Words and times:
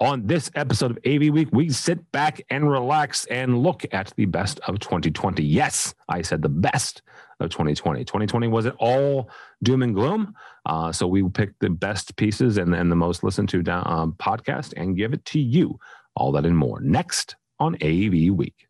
On 0.00 0.26
this 0.26 0.50
episode 0.56 0.90
of 0.90 0.98
AV 1.06 1.32
Week, 1.32 1.48
we 1.52 1.70
sit 1.70 2.10
back 2.10 2.44
and 2.50 2.68
relax 2.68 3.26
and 3.26 3.62
look 3.62 3.84
at 3.92 4.12
the 4.16 4.24
best 4.24 4.58
of 4.66 4.80
2020. 4.80 5.44
Yes, 5.44 5.94
I 6.08 6.20
said 6.20 6.42
the 6.42 6.48
best 6.48 7.02
of 7.38 7.50
2020. 7.50 8.04
2020 8.04 8.48
was 8.48 8.66
it 8.66 8.74
all 8.80 9.30
doom 9.62 9.84
and 9.84 9.94
gloom? 9.94 10.34
Uh, 10.66 10.90
so 10.90 11.06
we 11.06 11.22
picked 11.28 11.60
the 11.60 11.70
best 11.70 12.16
pieces 12.16 12.58
and, 12.58 12.72
the 12.72 12.96
most 12.96 13.22
listened 13.22 13.48
to 13.50 13.62
down, 13.62 13.84
um, 13.86 14.12
podcast 14.18 14.74
and 14.76 14.96
give 14.96 15.12
it 15.12 15.24
to 15.26 15.38
you. 15.38 15.78
All 16.16 16.32
that 16.32 16.44
and 16.44 16.56
more 16.56 16.80
next 16.80 17.36
on 17.60 17.76
AV 17.76 18.34
Week. 18.34 18.66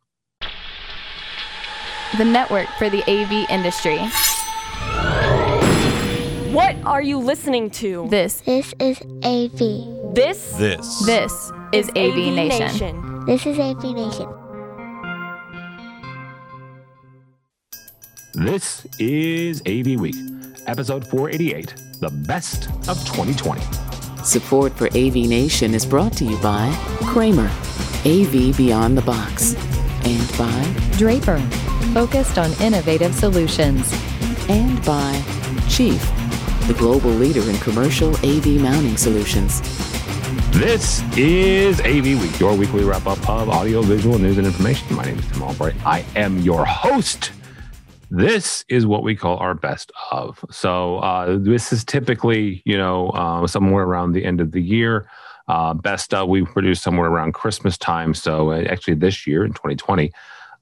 The 2.19 2.25
network 2.25 2.69
for 2.79 2.91
the 2.91 3.03
AV 3.11 3.49
industry. 3.49 3.99
What 6.55 6.77
are 6.85 7.03
you 7.03 7.19
listening 7.19 7.69
to? 7.83 8.07
This 8.09 8.41
This 8.43 8.73
is 8.79 9.01
AV. 9.25 10.15
This 10.15 10.53
This. 10.53 11.05
this 11.05 11.53
is 11.73 11.89
AV, 11.97 12.33
Nation. 12.33 13.25
This 13.27 13.45
is 13.45 13.59
AV 13.59 13.83
Nation. 13.93 14.29
This 18.35 18.87
is 19.01 19.63
AV 19.67 19.99
Week, 19.99 20.15
episode 20.69 21.05
488, 21.09 21.75
the 21.99 22.11
best 22.29 22.69
of 22.89 23.05
2020. 23.05 23.61
Support 24.23 24.73
for 24.75 24.87
AV 24.97 25.17
Nation 25.27 25.75
is 25.75 25.85
brought 25.85 26.13
to 26.19 26.25
you 26.25 26.39
by 26.39 26.73
Kramer, 27.03 27.51
AV 28.07 28.57
Beyond 28.57 28.97
the 28.97 29.03
Box, 29.03 29.55
and 30.05 30.39
by 30.39 30.99
Draper, 30.99 31.39
focused 31.93 32.39
on 32.39 32.53
innovative 32.63 33.13
solutions. 33.13 33.93
and 34.49 34.85
by 34.85 35.21
Chief, 35.69 35.99
the 36.67 36.75
global 36.75 37.11
leader 37.11 37.43
in 37.51 37.59
commercial 37.59 38.17
AV 38.25 38.59
mounting 38.59 38.97
solutions. 38.97 39.61
This 40.51 41.03
is 41.15 41.79
AV 41.81 42.19
Week, 42.23 42.41
your 42.41 42.57
weekly 42.57 42.85
wrap 42.85 43.07
up 43.07 43.19
of 43.29 43.51
audio, 43.51 43.83
visual 43.83 44.19
news, 44.19 44.39
and 44.39 44.47
information. 44.47 44.97
My 44.97 45.05
name 45.05 45.19
is 45.19 45.29
Tim 45.31 45.43
Albright. 45.43 45.75
I 45.85 46.07
am 46.17 46.39
your 46.39 46.65
host. 46.65 47.33
This 48.11 48.65
is 48.69 48.87
what 48.87 49.03
we 49.03 49.15
call 49.15 49.37
our 49.39 49.53
best 49.53 49.93
of. 50.11 50.43
So 50.51 51.01
uh, 51.01 51.37
this 51.39 51.71
is 51.71 51.85
typically, 51.85 52.63
you 52.65 52.79
know, 52.79 53.11
uh, 53.11 53.47
somewhere 53.47 53.85
around 53.85 54.13
the 54.13 54.25
end 54.25 54.41
of 54.41 54.53
the 54.53 54.63
year. 54.63 55.07
Uh, 55.47 55.75
best 55.75 56.15
of 56.15 56.29
we 56.29 56.47
produce 56.47 56.81
somewhere 56.81 57.11
around 57.11 57.35
Christmas 57.35 57.77
time. 57.77 58.15
So 58.15 58.53
uh, 58.53 58.63
actually, 58.71 58.95
this 58.95 59.27
year 59.27 59.45
in 59.45 59.53
2020, 59.53 60.11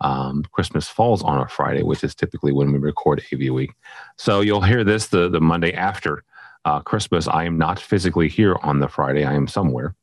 um, 0.02 0.44
Christmas 0.52 0.88
falls 0.88 1.22
on 1.22 1.40
a 1.40 1.48
Friday, 1.48 1.82
which 1.82 2.04
is 2.04 2.14
typically 2.14 2.52
when 2.52 2.72
we 2.72 2.78
record 2.78 3.22
AV 3.32 3.52
Week. 3.52 3.72
So 4.16 4.40
you'll 4.40 4.62
hear 4.62 4.84
this 4.84 5.08
the 5.08 5.28
the 5.28 5.40
Monday 5.40 5.72
after 5.72 6.24
uh, 6.64 6.80
Christmas. 6.80 7.28
I 7.28 7.44
am 7.44 7.58
not 7.58 7.78
physically 7.78 8.28
here 8.28 8.56
on 8.62 8.80
the 8.80 8.88
Friday. 8.88 9.24
I 9.24 9.34
am 9.34 9.48
somewhere 9.48 9.94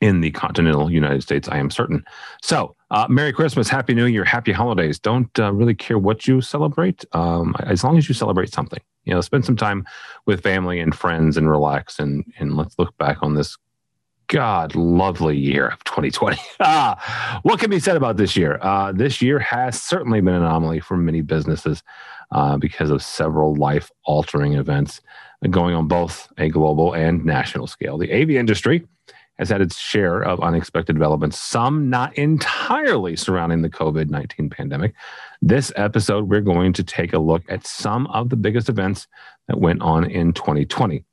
in 0.00 0.20
the 0.20 0.30
continental 0.30 0.90
United 0.90 1.22
States. 1.22 1.48
I 1.48 1.58
am 1.58 1.70
certain. 1.70 2.02
So, 2.42 2.74
uh, 2.90 3.06
Merry 3.08 3.32
Christmas, 3.32 3.68
Happy 3.68 3.94
New 3.94 4.06
Year, 4.06 4.24
Happy 4.24 4.52
Holidays. 4.52 4.98
Don't 4.98 5.38
uh, 5.38 5.52
really 5.52 5.74
care 5.74 5.98
what 5.98 6.26
you 6.26 6.40
celebrate, 6.40 7.04
um, 7.12 7.54
as 7.60 7.84
long 7.84 7.98
as 7.98 8.08
you 8.08 8.14
celebrate 8.14 8.52
something. 8.52 8.80
You 9.04 9.14
know, 9.14 9.20
spend 9.20 9.44
some 9.44 9.56
time 9.56 9.86
with 10.26 10.42
family 10.42 10.80
and 10.80 10.94
friends 10.94 11.36
and 11.36 11.50
relax. 11.50 11.98
And 11.98 12.24
and 12.38 12.56
let's 12.56 12.78
look 12.78 12.96
back 12.98 13.18
on 13.22 13.34
this 13.34 13.56
God 14.30 14.76
lovely 14.76 15.36
year 15.36 15.68
of 15.68 15.82
2020. 15.82 16.38
ah, 16.60 17.40
what 17.42 17.58
can 17.58 17.68
be 17.68 17.80
said 17.80 17.96
about 17.96 18.16
this 18.16 18.36
year? 18.36 18.60
Uh, 18.62 18.92
this 18.92 19.20
year 19.20 19.40
has 19.40 19.82
certainly 19.82 20.20
been 20.20 20.34
an 20.34 20.44
anomaly 20.44 20.78
for 20.78 20.96
many 20.96 21.20
businesses 21.20 21.82
uh, 22.30 22.56
because 22.56 22.90
of 22.90 23.02
several 23.02 23.56
life 23.56 23.90
altering 24.04 24.54
events 24.54 25.00
going 25.50 25.74
on 25.74 25.88
both 25.88 26.32
a 26.38 26.48
global 26.48 26.94
and 26.94 27.24
national 27.24 27.66
scale. 27.66 27.98
The 27.98 28.12
AV 28.12 28.30
industry 28.30 28.86
has 29.40 29.48
had 29.48 29.62
its 29.62 29.78
share 29.78 30.22
of 30.22 30.38
unexpected 30.40 30.92
developments, 30.92 31.40
some 31.40 31.90
not 31.90 32.16
entirely 32.16 33.16
surrounding 33.16 33.62
the 33.62 33.70
COVID 33.70 34.10
19 34.10 34.48
pandemic. 34.50 34.94
This 35.42 35.72
episode, 35.74 36.28
we're 36.28 36.40
going 36.40 36.72
to 36.74 36.84
take 36.84 37.14
a 37.14 37.18
look 37.18 37.42
at 37.48 37.66
some 37.66 38.06
of 38.08 38.28
the 38.28 38.36
biggest 38.36 38.68
events 38.68 39.08
that 39.48 39.58
went 39.58 39.80
on 39.80 40.08
in 40.08 40.34
2020. 40.34 41.04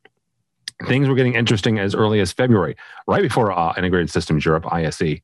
Things 0.85 1.07
were 1.07 1.15
getting 1.15 1.33
interesting 1.33 1.79
as 1.79 1.95
early 1.95 2.19
as 2.19 2.31
February, 2.31 2.75
right 3.07 3.21
before 3.21 3.51
uh, 3.51 3.73
Integrated 3.77 4.09
Systems 4.09 4.45
Europe, 4.45 4.71
ISE. 4.71 5.21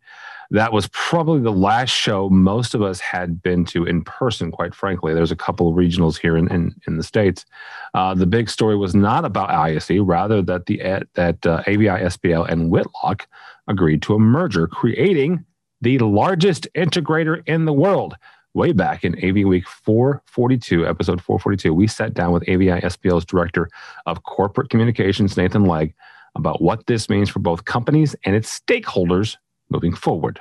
That 0.50 0.74
was 0.74 0.88
probably 0.92 1.42
the 1.42 1.52
last 1.52 1.92
show 1.92 2.30
most 2.30 2.74
of 2.74 2.82
us 2.82 3.00
had 3.00 3.42
been 3.42 3.66
to 3.66 3.86
in 3.86 4.04
person, 4.04 4.52
quite 4.52 4.76
frankly. 4.76 5.14
There's 5.14 5.32
a 5.32 5.36
couple 5.36 5.70
of 5.70 5.76
regionals 5.76 6.18
here 6.18 6.38
in, 6.38 6.52
in, 6.52 6.76
in 6.88 6.98
the 6.98 7.04
States. 7.04 7.46
Uh, 7.94 8.14
the 8.14 8.26
big 8.26 8.50
story 8.50 8.76
was 8.76 8.94
not 8.94 9.26
about 9.26 9.50
ISE, 9.50 10.00
rather 10.00 10.42
that 10.42 10.66
the 10.66 11.06
that 11.14 11.46
uh, 11.46 11.64
AVI 11.68 11.88
SPL 11.88 12.48
and 12.50 12.70
Whitlock 12.70 13.28
agreed 13.68 14.02
to 14.04 14.16
a 14.16 14.20
merger, 14.20 14.68
creating 14.68 15.46
the 15.82 15.98
largest 16.00 16.68
integrator 16.76 17.44
in 17.48 17.66
the 17.66 17.74
world. 17.74 18.16
Way 18.56 18.72
back 18.72 19.04
in 19.04 19.16
AV 19.24 19.48
Week 19.48 19.68
442, 19.68 20.88
episode 20.88 21.20
442, 21.22 21.74
we 21.74 21.88
sat 21.88 22.14
down 22.14 22.32
with 22.32 22.48
AVI 22.48 22.82
SPL's 22.82 23.26
director 23.26 23.68
of 24.06 24.22
corporate 24.24 24.70
communications, 24.70 25.36
Nathan 25.36 25.66
Legg, 25.66 25.96
about 26.36 26.62
what 26.62 26.86
this 26.86 27.10
means 27.10 27.30
for 27.30 27.40
both 27.40 27.66
companies 27.66 28.16
and 28.26 28.36
its 28.36 28.60
stakeholders 28.60 29.38
moving 29.70 29.96
forward. 29.96 30.40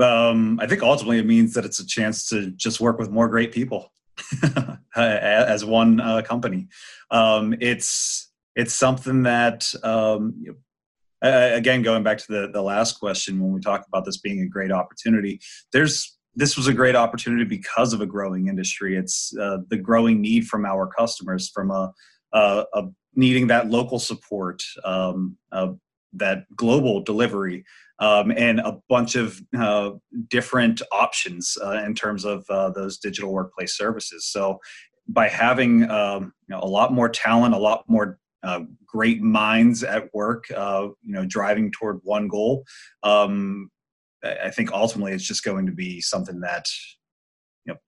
Um, 0.00 0.58
I 0.60 0.66
think 0.66 0.82
ultimately 0.82 1.18
it 1.18 1.26
means 1.26 1.54
that 1.54 1.64
it's 1.64 1.78
a 1.78 1.86
chance 1.86 2.28
to 2.30 2.50
just 2.50 2.80
work 2.80 2.98
with 2.98 3.10
more 3.10 3.28
great 3.28 3.52
people 3.52 3.92
as 4.96 5.64
one 5.64 6.00
uh, 6.00 6.22
company. 6.22 6.66
Um, 7.12 7.54
it's 7.60 8.32
it's 8.56 8.74
something 8.74 9.22
that 9.22 9.72
um, 9.84 10.34
you 10.40 10.56
know, 11.22 11.54
again 11.54 11.82
going 11.82 12.02
back 12.02 12.18
to 12.18 12.26
the 12.28 12.50
the 12.52 12.62
last 12.62 12.98
question 12.98 13.40
when 13.40 13.52
we 13.52 13.60
talk 13.60 13.86
about 13.86 14.04
this 14.04 14.16
being 14.16 14.40
a 14.40 14.46
great 14.46 14.72
opportunity. 14.72 15.40
There's 15.72 16.17
this 16.38 16.56
was 16.56 16.68
a 16.68 16.72
great 16.72 16.94
opportunity 16.94 17.42
because 17.42 17.92
of 17.92 18.00
a 18.00 18.06
growing 18.06 18.46
industry. 18.46 18.96
It's 18.96 19.36
uh, 19.36 19.58
the 19.70 19.76
growing 19.76 20.20
need 20.20 20.46
from 20.46 20.64
our 20.64 20.86
customers 20.86 21.50
from 21.52 21.72
a, 21.72 21.92
a, 22.32 22.64
a 22.74 22.82
needing 23.16 23.48
that 23.48 23.68
local 23.68 23.98
support, 23.98 24.62
um, 24.84 25.36
that 26.12 26.44
global 26.54 27.02
delivery, 27.02 27.64
um, 27.98 28.30
and 28.30 28.60
a 28.60 28.78
bunch 28.88 29.16
of 29.16 29.42
uh, 29.58 29.90
different 30.28 30.80
options 30.92 31.58
uh, 31.60 31.82
in 31.84 31.92
terms 31.92 32.24
of 32.24 32.44
uh, 32.48 32.70
those 32.70 32.98
digital 32.98 33.32
workplace 33.32 33.76
services. 33.76 34.24
So, 34.24 34.60
by 35.08 35.26
having 35.26 35.90
um, 35.90 36.32
you 36.48 36.54
know, 36.54 36.60
a 36.60 36.68
lot 36.68 36.92
more 36.92 37.08
talent, 37.08 37.54
a 37.54 37.58
lot 37.58 37.82
more 37.88 38.20
uh, 38.44 38.60
great 38.86 39.22
minds 39.22 39.82
at 39.82 40.08
work, 40.14 40.44
uh, 40.56 40.88
you 41.02 41.12
know, 41.12 41.24
driving 41.26 41.72
toward 41.72 41.98
one 42.04 42.28
goal, 42.28 42.64
um, 43.02 43.70
I 44.24 44.50
think 44.50 44.72
ultimately 44.72 45.12
it's 45.12 45.24
just 45.24 45.44
going 45.44 45.66
to 45.66 45.72
be 45.72 46.00
something 46.00 46.40
that 46.40 46.66
you 47.64 47.72
know 47.72 47.78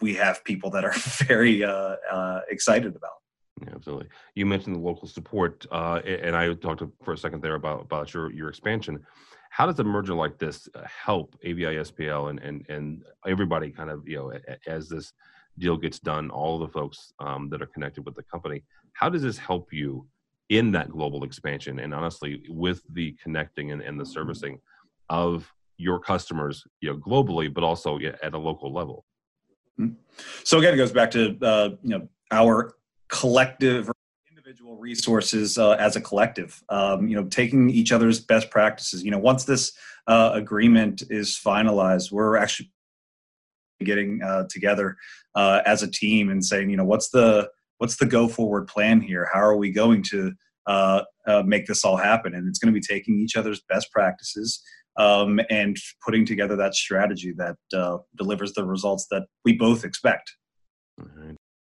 we 0.00 0.14
have 0.14 0.44
people 0.44 0.70
that 0.70 0.84
are 0.84 0.92
very 1.26 1.64
uh, 1.64 2.40
excited 2.50 2.94
about. 2.94 3.12
Yeah, 3.62 3.72
absolutely. 3.74 4.08
You 4.34 4.44
mentioned 4.44 4.76
the 4.76 4.80
local 4.80 5.08
support, 5.08 5.64
uh, 5.70 6.00
and 6.04 6.36
I 6.36 6.52
talked 6.54 6.82
for 7.02 7.14
a 7.14 7.18
second 7.18 7.42
there 7.42 7.54
about 7.54 7.82
about 7.82 8.12
your 8.12 8.30
your 8.32 8.48
expansion. 8.48 9.04
How 9.50 9.64
does 9.64 9.78
a 9.78 9.84
merger 9.84 10.14
like 10.14 10.38
this 10.38 10.68
uh, 10.74 10.82
help 10.84 11.34
AVI 11.42 11.76
SPL 11.76 12.30
and 12.30 12.38
and 12.40 12.66
and 12.68 13.04
everybody 13.26 13.70
kind 13.70 13.88
of 13.88 14.06
you 14.06 14.16
know 14.16 14.32
as 14.66 14.88
this 14.88 15.12
deal 15.58 15.78
gets 15.78 15.98
done, 15.98 16.28
all 16.30 16.58
the 16.58 16.68
folks 16.68 17.14
um, 17.18 17.48
that 17.48 17.62
are 17.62 17.66
connected 17.66 18.04
with 18.04 18.14
the 18.14 18.22
company? 18.24 18.62
How 18.92 19.08
does 19.08 19.22
this 19.22 19.38
help 19.38 19.72
you 19.72 20.06
in 20.50 20.70
that 20.72 20.90
global 20.90 21.24
expansion? 21.24 21.78
And 21.78 21.94
honestly, 21.94 22.42
with 22.50 22.82
the 22.92 23.16
connecting 23.22 23.72
and, 23.72 23.80
and 23.80 23.98
the 23.98 24.04
servicing 24.04 24.60
of 25.08 25.52
your 25.78 26.00
customers, 26.00 26.64
you 26.80 26.90
know, 26.90 26.96
globally, 26.98 27.52
but 27.52 27.62
also 27.64 27.98
at 27.98 28.34
a 28.34 28.38
local 28.38 28.72
level. 28.72 29.04
Mm-hmm. 29.78 29.94
So 30.44 30.58
again, 30.58 30.74
it 30.74 30.78
goes 30.78 30.92
back 30.92 31.10
to 31.12 31.36
uh, 31.42 31.70
you 31.82 31.90
know 31.90 32.08
our 32.30 32.72
collective 33.08 33.90
individual 34.30 34.76
resources 34.76 35.58
uh, 35.58 35.72
as 35.72 35.96
a 35.96 36.00
collective 36.00 36.62
um, 36.68 37.08
you 37.08 37.16
know 37.16 37.24
taking 37.24 37.68
each 37.68 37.92
other's 37.92 38.20
best 38.20 38.50
practices 38.50 39.02
you 39.02 39.10
know 39.10 39.18
once 39.18 39.44
this 39.44 39.72
uh, 40.06 40.30
agreement 40.34 41.02
is 41.10 41.30
finalized 41.30 42.12
we're 42.12 42.36
actually 42.36 42.70
getting 43.84 44.22
uh, 44.22 44.44
together 44.48 44.96
uh, 45.34 45.62
as 45.66 45.82
a 45.82 45.90
team 45.90 46.30
and 46.30 46.44
saying 46.44 46.70
you 46.70 46.76
know 46.76 46.84
what's 46.84 47.10
the 47.10 47.48
what's 47.78 47.96
the 47.96 48.06
go 48.06 48.28
forward 48.28 48.66
plan 48.66 49.00
here 49.00 49.28
how 49.32 49.40
are 49.40 49.56
we 49.56 49.70
going 49.70 50.02
to 50.02 50.32
uh, 50.66 51.02
make 51.44 51.66
this 51.66 51.84
all 51.84 51.96
happen 51.96 52.34
and 52.34 52.48
it's 52.48 52.58
going 52.58 52.72
to 52.72 52.80
be 52.80 52.84
taking 52.84 53.18
each 53.20 53.36
other's 53.36 53.62
best 53.68 53.90
practices 53.92 54.62
um, 54.98 55.40
and 55.50 55.76
putting 56.04 56.24
together 56.24 56.56
that 56.56 56.74
strategy 56.74 57.32
that 57.36 57.56
delivers 58.16 58.52
the 58.54 58.64
results 58.64 59.06
that 59.10 59.26
we 59.44 59.52
both 59.52 59.84
expect 59.84 60.32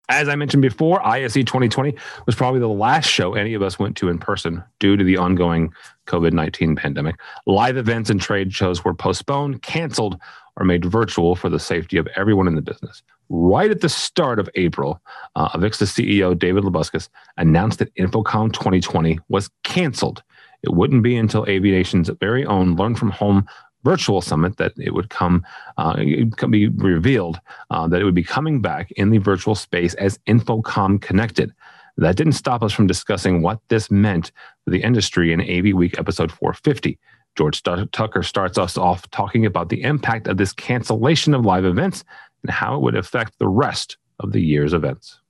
as 0.09 0.29
I 0.29 0.35
mentioned 0.35 0.61
before, 0.61 1.05
ISE 1.05 1.33
2020 1.33 1.93
was 2.25 2.35
probably 2.35 2.59
the 2.59 2.69
last 2.69 3.09
show 3.09 3.33
any 3.33 3.53
of 3.53 3.61
us 3.61 3.77
went 3.77 3.97
to 3.97 4.07
in 4.07 4.19
person 4.19 4.63
due 4.79 4.95
to 4.95 5.03
the 5.03 5.17
ongoing 5.17 5.73
COVID 6.07 6.31
19 6.31 6.75
pandemic. 6.75 7.17
Live 7.45 7.77
events 7.77 8.09
and 8.09 8.21
trade 8.21 8.53
shows 8.53 8.85
were 8.85 8.93
postponed, 8.93 9.61
canceled, 9.63 10.17
or 10.55 10.65
made 10.65 10.85
virtual 10.85 11.35
for 11.35 11.49
the 11.49 11.59
safety 11.59 11.97
of 11.97 12.07
everyone 12.15 12.47
in 12.47 12.55
the 12.55 12.61
business. 12.61 13.03
Right 13.29 13.69
at 13.69 13.81
the 13.81 13.89
start 13.89 14.39
of 14.39 14.49
April, 14.55 15.01
uh, 15.35 15.49
Avixa 15.49 15.83
CEO 15.83 16.37
David 16.37 16.63
Labuskes 16.63 17.09
announced 17.35 17.79
that 17.79 17.93
InfoComm 17.95 18.53
2020 18.53 19.19
was 19.27 19.49
canceled. 19.65 20.23
It 20.67 20.73
wouldn't 20.73 21.01
be 21.01 21.15
until 21.15 21.43
AV 21.43 21.61
Nation's 21.61 22.09
very 22.19 22.45
own 22.45 22.75
Learn 22.75 22.93
from 22.93 23.11
Home 23.11 23.47
virtual 23.85 24.21
summit 24.21 24.57
that 24.57 24.73
it 24.77 24.93
would 24.93 25.09
come, 25.09 25.45
uh, 25.77 25.95
it 25.97 26.35
could 26.35 26.51
be 26.51 26.67
revealed 26.67 27.39
uh, 27.69 27.87
that 27.87 28.01
it 28.01 28.03
would 28.03 28.13
be 28.13 28.23
coming 28.23 28.61
back 28.61 28.91
in 28.97 29.11
the 29.11 29.17
virtual 29.17 29.55
space 29.55 29.93
as 29.93 30.17
InfoComm 30.27 30.99
Connected. 31.01 31.53
That 31.95 32.17
didn't 32.17 32.33
stop 32.33 32.63
us 32.63 32.73
from 32.73 32.85
discussing 32.85 33.41
what 33.41 33.61
this 33.69 33.89
meant 33.89 34.33
for 34.65 34.71
the 34.71 34.83
industry 34.83 35.31
in 35.31 35.39
AV 35.39 35.73
Week 35.73 35.97
episode 35.97 36.33
450. 36.33 36.99
George 37.37 37.63
Tucker 37.63 38.23
starts 38.23 38.57
us 38.57 38.77
off 38.77 39.09
talking 39.11 39.45
about 39.45 39.69
the 39.69 39.83
impact 39.83 40.27
of 40.27 40.35
this 40.35 40.51
cancellation 40.51 41.33
of 41.33 41.45
live 41.45 41.63
events 41.63 42.03
and 42.43 42.51
how 42.51 42.75
it 42.75 42.81
would 42.81 42.97
affect 42.97 43.39
the 43.39 43.47
rest 43.47 43.95
of 44.19 44.33
the 44.33 44.41
year's 44.41 44.73
events. 44.73 45.21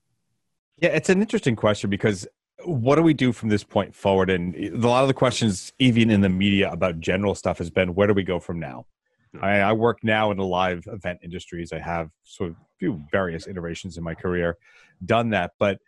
Yeah, 0.80 0.90
it's 0.90 1.10
an 1.10 1.22
interesting 1.22 1.56
question 1.56 1.92
because 1.92 2.28
what 2.68 2.96
do 2.96 3.02
we 3.02 3.14
do 3.14 3.32
from 3.32 3.50
this 3.50 3.64
point 3.64 3.96
forward? 3.96 4.30
And 4.30 4.56
a 4.56 4.88
lot 4.88 5.02
of 5.02 5.08
the 5.08 5.14
questions, 5.14 5.72
even 5.80 6.10
in 6.10 6.22
the 6.22 6.30
media 6.30 6.70
about 6.70 7.00
general 7.00 7.34
stuff, 7.34 7.60
has 7.60 7.70
been 7.70 7.96
where 7.96 8.08
do 8.08 8.14
we 8.14 8.24
go 8.24 8.40
from 8.40 8.60
now? 8.60 8.86
Hmm. 9.34 9.44
I, 9.44 9.62
I 9.62 9.74
work 9.74 10.00
now 10.04 10.32
in 10.32 10.38
the 10.38 10.46
live 10.46 10.84
event 10.88 11.20
industries. 11.24 11.72
I 11.72 11.80
have 11.80 12.10
sort 12.24 12.52
of 12.52 12.58
few 12.78 13.02
various 13.12 13.48
iterations 13.48 13.98
in 13.98 14.04
my 14.04 14.14
career 14.14 14.58
done 15.04 15.30
that, 15.30 15.52
but 15.60 15.80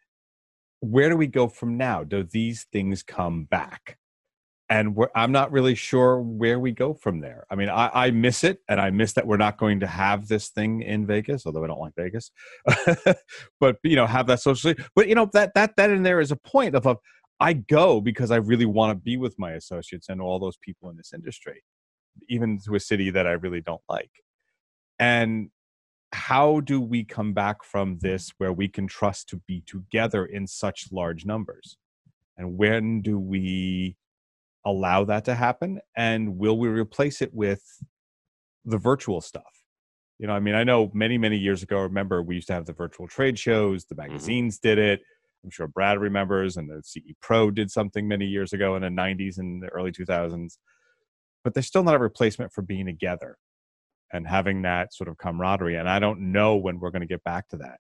where 0.80 1.10
do 1.10 1.18
we 1.18 1.28
go 1.28 1.50
from 1.50 1.78
now? 1.78 2.04
Do 2.04 2.24
these 2.24 2.66
things 2.72 3.04
come 3.04 3.44
back? 3.44 3.98
And 4.70 4.96
I'm 5.16 5.32
not 5.32 5.52
really 5.52 5.74
sure 5.74 6.22
where 6.22 6.60
we 6.60 6.72
go 6.72 6.94
from 6.94 7.22
there. 7.22 7.46
I 7.50 7.56
mean, 7.56 7.70
I, 7.70 7.90
I, 7.92 8.12
miss 8.12 8.44
it, 8.44 8.60
and 8.70 8.80
I 8.80 8.92
miss 8.92 9.14
that 9.14 9.26
we're 9.26 9.38
not 9.38 9.58
going 9.58 9.80
to 9.80 9.88
have 9.88 10.28
this 10.28 10.50
thing 10.50 10.84
in 10.84 11.08
Vegas, 11.08 11.46
although 11.46 11.64
I 11.64 11.68
don't 11.68 11.80
like 11.80 11.96
Vegas. 11.96 12.32
but 13.60 13.78
you 13.84 13.96
know, 13.96 14.06
have 14.06 14.28
that 14.28 14.42
socially. 14.42 14.76
But 14.96 15.08
you 15.08 15.16
know, 15.16 15.28
that 15.34 15.54
that 15.56 15.76
that 15.78 15.90
in 15.90 16.04
there 16.04 16.20
is 16.20 16.32
a 16.32 16.36
point 16.36 16.76
of, 16.76 16.86
of 16.86 16.98
I 17.40 17.54
go 17.54 18.00
because 18.00 18.30
I 18.30 18.36
really 18.36 18.66
want 18.66 18.92
to 18.92 19.02
be 19.02 19.18
with 19.18 19.40
my 19.40 19.54
associates 19.54 20.08
and 20.08 20.22
all 20.22 20.38
those 20.38 20.58
people 20.58 20.90
in 20.90 20.98
this 20.98 21.14
industry, 21.14 21.64
even 22.30 22.60
to 22.66 22.76
a 22.76 22.80
city 22.80 23.10
that 23.10 23.26
I 23.26 23.32
really 23.32 23.62
don't 23.62 23.82
like. 23.90 24.12
And 25.00 25.50
how 26.12 26.60
do 26.60 26.80
we 26.80 27.04
come 27.04 27.34
back 27.34 27.64
from 27.64 27.98
this 28.02 28.34
where 28.38 28.54
we 28.54 28.68
can 28.68 28.88
trust 28.88 29.30
to 29.30 29.38
be 29.48 29.62
together 29.66 30.26
in 30.26 30.46
such 30.46 30.92
large 30.92 31.26
numbers? 31.26 31.78
And 32.38 32.58
when 32.58 33.02
do 33.02 33.20
we 33.20 33.96
allow 34.70 35.04
that 35.04 35.26
to 35.26 35.36
happen 35.36 35.80
and 35.96 36.38
will 36.38 36.58
we 36.58 36.68
replace 36.68 37.22
it 37.22 37.34
with 37.34 37.64
the 38.66 38.78
virtual 38.78 39.22
stuff 39.22 39.64
you 40.20 40.28
know 40.28 40.34
i 40.34 40.40
mean 40.40 40.56
i 40.56 40.64
know 40.64 40.92
many 40.94 41.18
many 41.18 41.38
years 41.38 41.64
ago 41.64 41.80
remember 41.80 42.22
we 42.22 42.36
used 42.36 42.48
to 42.48 42.54
have 42.54 42.66
the 42.66 42.74
virtual 42.74 43.08
trade 43.08 43.40
shows 43.40 43.86
the 43.86 43.96
mm-hmm. 43.96 44.12
magazines 44.12 44.58
mm-hmm. 44.58 44.68
did 44.68 44.78
it 44.78 45.02
i'm 45.44 45.50
sure 45.50 45.68
brad 45.68 46.00
remembers 46.00 46.58
and 46.58 46.70
the 46.70 46.82
ce 46.84 47.02
pro 47.22 47.50
did 47.50 47.72
something 47.72 48.08
many 48.08 48.26
years 48.26 48.54
ago 48.54 48.76
in 48.76 48.82
the 48.82 48.90
90s 48.90 49.38
and 49.38 49.64
the 49.64 49.68
early 49.70 49.92
2000s 49.92 50.58
but 51.44 51.54
there's 51.54 51.68
still 51.68 51.84
not 51.84 51.96
a 51.96 52.00
replacement 52.00 52.52
for 52.52 52.62
being 52.62 52.86
together 52.86 53.38
and 54.12 54.28
having 54.28 54.62
that 54.64 54.94
sort 54.94 55.08
of 55.08 55.18
camaraderie 55.18 55.76
and 55.76 55.90
i 55.90 56.00
don't 56.00 56.20
know 56.20 56.56
when 56.56 56.80
we're 56.80 56.92
going 56.92 57.02
to 57.02 57.08
get 57.08 57.24
back 57.24 57.48
to 57.48 57.58
that 57.58 57.80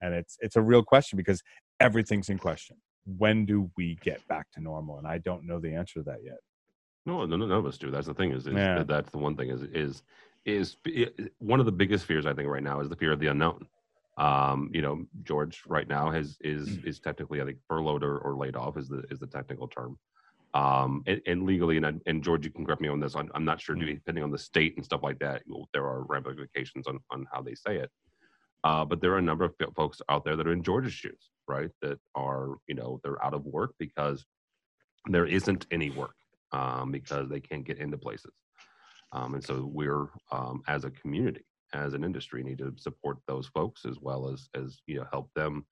and 0.00 0.14
it's 0.14 0.36
it's 0.40 0.56
a 0.56 0.62
real 0.62 0.82
question 0.82 1.16
because 1.16 1.42
everything's 1.80 2.28
in 2.28 2.38
question 2.38 2.76
when 3.16 3.46
do 3.46 3.70
we 3.76 3.98
get 4.02 4.26
back 4.28 4.50
to 4.52 4.60
normal? 4.60 4.98
And 4.98 5.06
I 5.06 5.18
don't 5.18 5.44
know 5.44 5.58
the 5.58 5.74
answer 5.74 6.00
to 6.00 6.02
that 6.04 6.24
yet. 6.24 6.38
No, 7.06 7.24
no, 7.24 7.36
none 7.36 7.50
of 7.50 7.64
us 7.64 7.78
do. 7.78 7.90
That's 7.90 8.06
the 8.06 8.14
thing. 8.14 8.32
Is, 8.32 8.46
is 8.46 8.54
yeah. 8.54 8.82
that's 8.82 9.10
the 9.10 9.18
one 9.18 9.36
thing. 9.36 9.50
Is 9.50 9.62
is 9.62 10.02
is 10.44 10.76
one 11.38 11.60
of 11.60 11.66
the 11.66 11.72
biggest 11.72 12.04
fears 12.04 12.26
I 12.26 12.34
think 12.34 12.48
right 12.48 12.62
now 12.62 12.80
is 12.80 12.88
the 12.88 12.96
fear 12.96 13.12
of 13.12 13.20
the 13.20 13.28
unknown. 13.28 13.66
Um, 14.18 14.70
you 14.74 14.82
know, 14.82 15.06
George 15.22 15.62
right 15.66 15.88
now 15.88 16.10
has 16.10 16.36
is 16.40 16.68
mm. 16.68 16.86
is 16.86 16.98
technically 16.98 17.40
I 17.40 17.44
think 17.44 17.58
furloughed 17.68 18.02
or, 18.02 18.18
or 18.18 18.36
laid 18.36 18.56
off 18.56 18.76
is 18.76 18.88
the 18.88 19.04
is 19.10 19.20
the 19.20 19.26
technical 19.26 19.68
term. 19.68 19.98
Um, 20.54 21.02
and, 21.06 21.20
and 21.26 21.42
legally, 21.44 21.76
and, 21.76 21.86
I, 21.86 21.92
and 22.06 22.24
George, 22.24 22.42
you 22.44 22.50
can 22.50 22.64
correct 22.64 22.80
me 22.80 22.88
on 22.88 23.00
this. 23.00 23.14
I'm, 23.14 23.30
I'm 23.34 23.44
not 23.44 23.60
sure, 23.60 23.76
mm. 23.76 23.86
depending 23.86 24.24
on 24.24 24.30
the 24.30 24.38
state 24.38 24.74
and 24.76 24.84
stuff 24.84 25.02
like 25.02 25.18
that, 25.18 25.42
there 25.74 25.84
are 25.84 26.02
ramifications 26.04 26.86
on 26.86 26.98
on 27.10 27.26
how 27.32 27.42
they 27.42 27.54
say 27.54 27.76
it. 27.76 27.90
Uh, 28.64 28.84
but 28.84 29.00
there 29.00 29.12
are 29.12 29.18
a 29.18 29.22
number 29.22 29.44
of 29.44 29.54
folks 29.76 30.02
out 30.08 30.24
there 30.24 30.36
that 30.36 30.46
are 30.46 30.52
in 30.52 30.62
George's 30.62 30.92
shoes, 30.92 31.30
right? 31.48 31.70
That 31.82 31.98
are, 32.14 32.56
you 32.68 32.74
know, 32.74 33.00
they're 33.02 33.24
out 33.24 33.34
of 33.34 33.44
work 33.44 33.74
because 33.78 34.24
there 35.06 35.26
isn't 35.26 35.66
any 35.70 35.90
work 35.90 36.14
um, 36.52 36.92
because 36.92 37.28
they 37.28 37.40
can't 37.40 37.64
get 37.64 37.78
into 37.78 37.98
places. 37.98 38.32
Um, 39.12 39.34
and 39.34 39.44
so 39.44 39.68
we're, 39.72 40.06
um, 40.30 40.62
as 40.68 40.84
a 40.84 40.90
community, 40.90 41.44
as 41.72 41.94
an 41.94 42.04
industry, 42.04 42.42
need 42.42 42.58
to 42.58 42.74
support 42.76 43.18
those 43.26 43.46
folks 43.46 43.84
as 43.84 43.98
well 44.00 44.28
as, 44.28 44.48
as 44.54 44.80
you 44.86 44.96
know, 44.96 45.06
help 45.10 45.30
them 45.34 45.66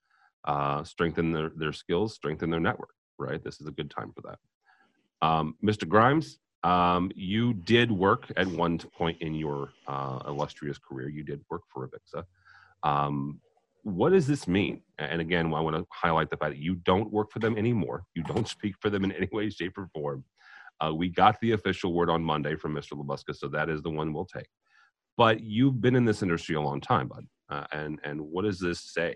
uh, 0.45 0.83
strengthen 0.85 1.33
their, 1.33 1.51
their 1.57 1.73
skills, 1.73 2.15
strengthen 2.15 2.51
their 2.51 2.61
network, 2.61 2.95
right? 3.19 3.43
This 3.43 3.61
is 3.61 3.67
a 3.67 3.73
good 3.73 3.91
time 3.91 4.13
for 4.15 4.23
that. 4.23 4.39
Mr. 5.63 5.83
Um, 5.83 5.89
Grimes, 5.89 6.39
um, 6.63 7.11
you 7.15 7.53
did 7.55 7.93
work 7.93 8.31
at 8.37 8.47
one 8.47 8.79
point 8.79 9.21
in 9.21 9.35
your 9.35 9.71
uh, 9.87 10.21
illustrious 10.27 10.79
career. 10.79 11.09
You 11.09 11.23
did 11.23 11.41
work 11.51 11.63
for 11.73 11.89
Avixa. 11.89 12.25
Um, 12.83 13.41
what 13.87 14.11
does 14.11 14.27
this 14.27 14.49
mean? 14.49 14.83
And 14.99 15.21
again, 15.21 15.47
I 15.55 15.61
want 15.61 15.77
to 15.77 15.87
highlight 15.93 16.29
the 16.29 16.37
fact 16.37 16.55
that 16.55 16.61
you 16.61 16.75
don't 16.75 17.13
work 17.13 17.31
for 17.31 17.39
them 17.39 17.57
anymore. 17.57 18.03
You 18.17 18.25
don't 18.25 18.49
speak 18.57 18.75
for 18.81 18.91
them 18.91 19.05
in 19.05 19.13
any 19.13 19.29
way, 19.31 19.49
shape, 19.49 19.79
or 19.79 19.89
form. 19.95 20.25
Uh, 20.85 20.93
we 20.93 21.09
got 21.09 21.37
the 21.41 21.53
official 21.53 21.93
word 21.93 22.11
on 22.11 22.21
Monday 22.21 22.57
from 22.57 22.75
Mr. 22.75 22.93
Labuskes, 22.93 23.37
so 23.37 23.47
that 23.47 23.71
is 23.71 23.83
the 23.83 23.91
one 23.91 24.13
we'll 24.13 24.27
take. 24.27 24.49
But 25.17 25.41
you've 25.41 25.81
been 25.81 25.95
in 25.95 26.05
this 26.05 26.23
industry 26.23 26.57
a 26.57 26.61
long 26.61 26.81
time, 26.81 27.07
bud. 27.07 27.27
Uh, 27.49 27.65
and 27.71 28.01
and 28.03 28.21
what 28.21 28.45
does 28.45 28.59
this 28.59 28.81
say, 28.81 29.15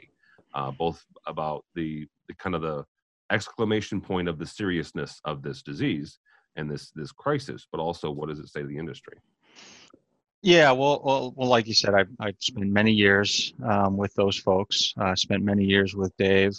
uh, 0.54 0.70
both 0.70 1.04
about 1.26 1.64
the, 1.74 2.06
the 2.28 2.34
kind 2.34 2.54
of 2.54 2.62
the 2.62 2.84
exclamation 3.32 4.00
point 4.00 4.28
of 4.28 4.38
the 4.38 4.46
seriousness 4.46 5.20
of 5.24 5.42
this 5.42 5.62
disease 5.62 6.20
and 6.54 6.70
this 6.70 6.92
this 6.92 7.10
crisis, 7.10 7.66
but 7.72 7.80
also 7.80 8.08
what 8.08 8.28
does 8.28 8.38
it 8.38 8.48
say 8.48 8.60
to 8.60 8.68
the 8.68 8.78
industry? 8.78 9.18
Yeah, 10.42 10.72
well, 10.72 11.02
well, 11.04 11.34
well, 11.36 11.48
like 11.48 11.66
you 11.66 11.74
said, 11.74 11.94
I 11.94 12.04
I 12.18 12.32
spent 12.38 12.70
many 12.70 12.92
years 12.92 13.52
um, 13.62 13.96
with 13.96 14.14
those 14.14 14.38
folks. 14.38 14.94
I 14.96 15.10
uh, 15.10 15.16
spent 15.16 15.42
many 15.44 15.64
years 15.64 15.94
with 15.94 16.16
Dave. 16.16 16.54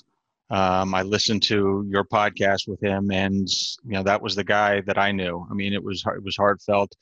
Um, 0.52 0.94
I 0.94 1.02
listened 1.02 1.44
to 1.44 1.86
your 1.90 2.04
podcast 2.04 2.68
with 2.68 2.82
him, 2.84 3.10
and 3.12 3.48
you 3.84 3.94
know 3.94 4.04
that 4.04 4.22
was 4.22 4.36
the 4.36 4.44
guy 4.44 4.82
that 4.82 5.00
I 5.00 5.12
knew. 5.12 5.48
I 5.50 5.56
mean, 5.56 5.74
it 5.74 5.84
was 5.84 6.04
it 6.06 6.24
was 6.24 6.36
heartfelt. 6.38 6.96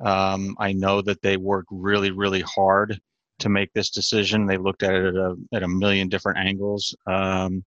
Um, 0.00 0.56
I 0.58 0.72
know 0.72 1.02
that 1.02 1.20
they 1.22 1.36
worked 1.36 1.68
really, 1.70 2.10
really 2.12 2.40
hard 2.42 2.98
to 3.40 3.48
make 3.50 3.72
this 3.74 3.90
decision. 3.90 4.46
They 4.46 4.56
looked 4.56 4.82
at 4.82 4.94
it 4.94 5.04
at 5.06 5.16
a, 5.16 5.36
at 5.52 5.62
a 5.62 5.68
million 5.68 6.08
different 6.08 6.38
angles 6.38 6.96
um, 7.06 7.64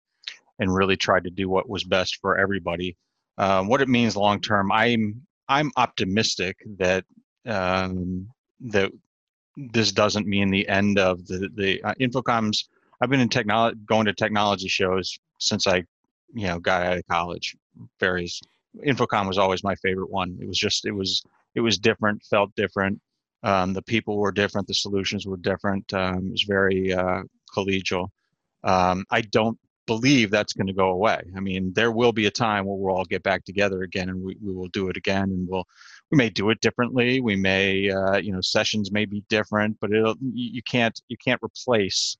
and 0.58 0.74
really 0.74 0.96
tried 0.96 1.24
to 1.24 1.30
do 1.30 1.48
what 1.48 1.68
was 1.68 1.84
best 1.84 2.18
for 2.20 2.38
everybody. 2.38 2.96
Um, 3.38 3.68
what 3.68 3.82
it 3.82 3.88
means 3.88 4.16
long 4.16 4.40
term, 4.40 4.72
I'm 4.72 5.22
I'm 5.48 5.70
optimistic 5.76 6.56
that 6.78 7.04
um, 7.46 8.28
that 8.60 8.90
this 9.56 9.92
doesn't 9.92 10.26
mean 10.26 10.50
the 10.50 10.68
end 10.68 10.98
of 10.98 11.26
the 11.26 11.48
the 11.54 11.82
uh, 11.82 11.94
InfoComm's. 12.00 12.68
I've 13.00 13.10
been 13.10 13.20
in 13.20 13.28
technology, 13.28 13.78
going 13.86 14.06
to 14.06 14.12
technology 14.12 14.68
shows 14.68 15.18
since 15.38 15.66
I, 15.66 15.84
you 16.32 16.46
know, 16.46 16.58
got 16.58 16.86
out 16.86 16.96
of 16.96 17.06
college. 17.08 17.56
Various 18.00 18.40
InfoComm 18.86 19.26
was 19.26 19.38
always 19.38 19.64
my 19.64 19.74
favorite 19.76 20.10
one. 20.10 20.36
It 20.40 20.48
was 20.48 20.58
just 20.58 20.86
it 20.86 20.92
was 20.92 21.22
it 21.54 21.60
was 21.60 21.78
different, 21.78 22.22
felt 22.24 22.54
different. 22.56 23.00
Um, 23.42 23.74
the 23.74 23.82
people 23.82 24.16
were 24.16 24.32
different, 24.32 24.66
the 24.66 24.74
solutions 24.74 25.26
were 25.26 25.36
different. 25.36 25.92
Um, 25.92 26.26
it 26.28 26.32
was 26.32 26.44
very 26.44 26.92
uh, 26.92 27.22
collegial. 27.54 28.08
Um, 28.64 29.04
I 29.10 29.20
don't 29.20 29.58
believe 29.86 30.30
that's 30.30 30.54
going 30.54 30.66
to 30.66 30.72
go 30.72 30.88
away. 30.88 31.22
I 31.36 31.40
mean, 31.40 31.72
there 31.74 31.92
will 31.92 32.12
be 32.12 32.26
a 32.26 32.30
time 32.30 32.64
where 32.64 32.76
we'll 32.76 32.96
all 32.96 33.04
get 33.04 33.22
back 33.22 33.44
together 33.44 33.82
again, 33.82 34.08
and 34.08 34.22
we, 34.22 34.36
we 34.42 34.54
will 34.54 34.68
do 34.68 34.88
it 34.88 34.96
again, 34.96 35.24
and 35.24 35.46
we'll 35.46 35.66
we 36.14 36.18
may 36.18 36.30
do 36.30 36.50
it 36.50 36.60
differently. 36.60 37.20
We 37.20 37.34
may, 37.34 37.90
uh, 37.90 38.18
you 38.18 38.32
know, 38.32 38.40
sessions 38.40 38.92
may 38.92 39.04
be 39.04 39.24
different, 39.28 39.76
but 39.80 39.92
it'll, 39.92 40.14
you 40.20 40.62
can't 40.62 40.98
you 41.08 41.16
can't 41.16 41.40
replace. 41.42 42.16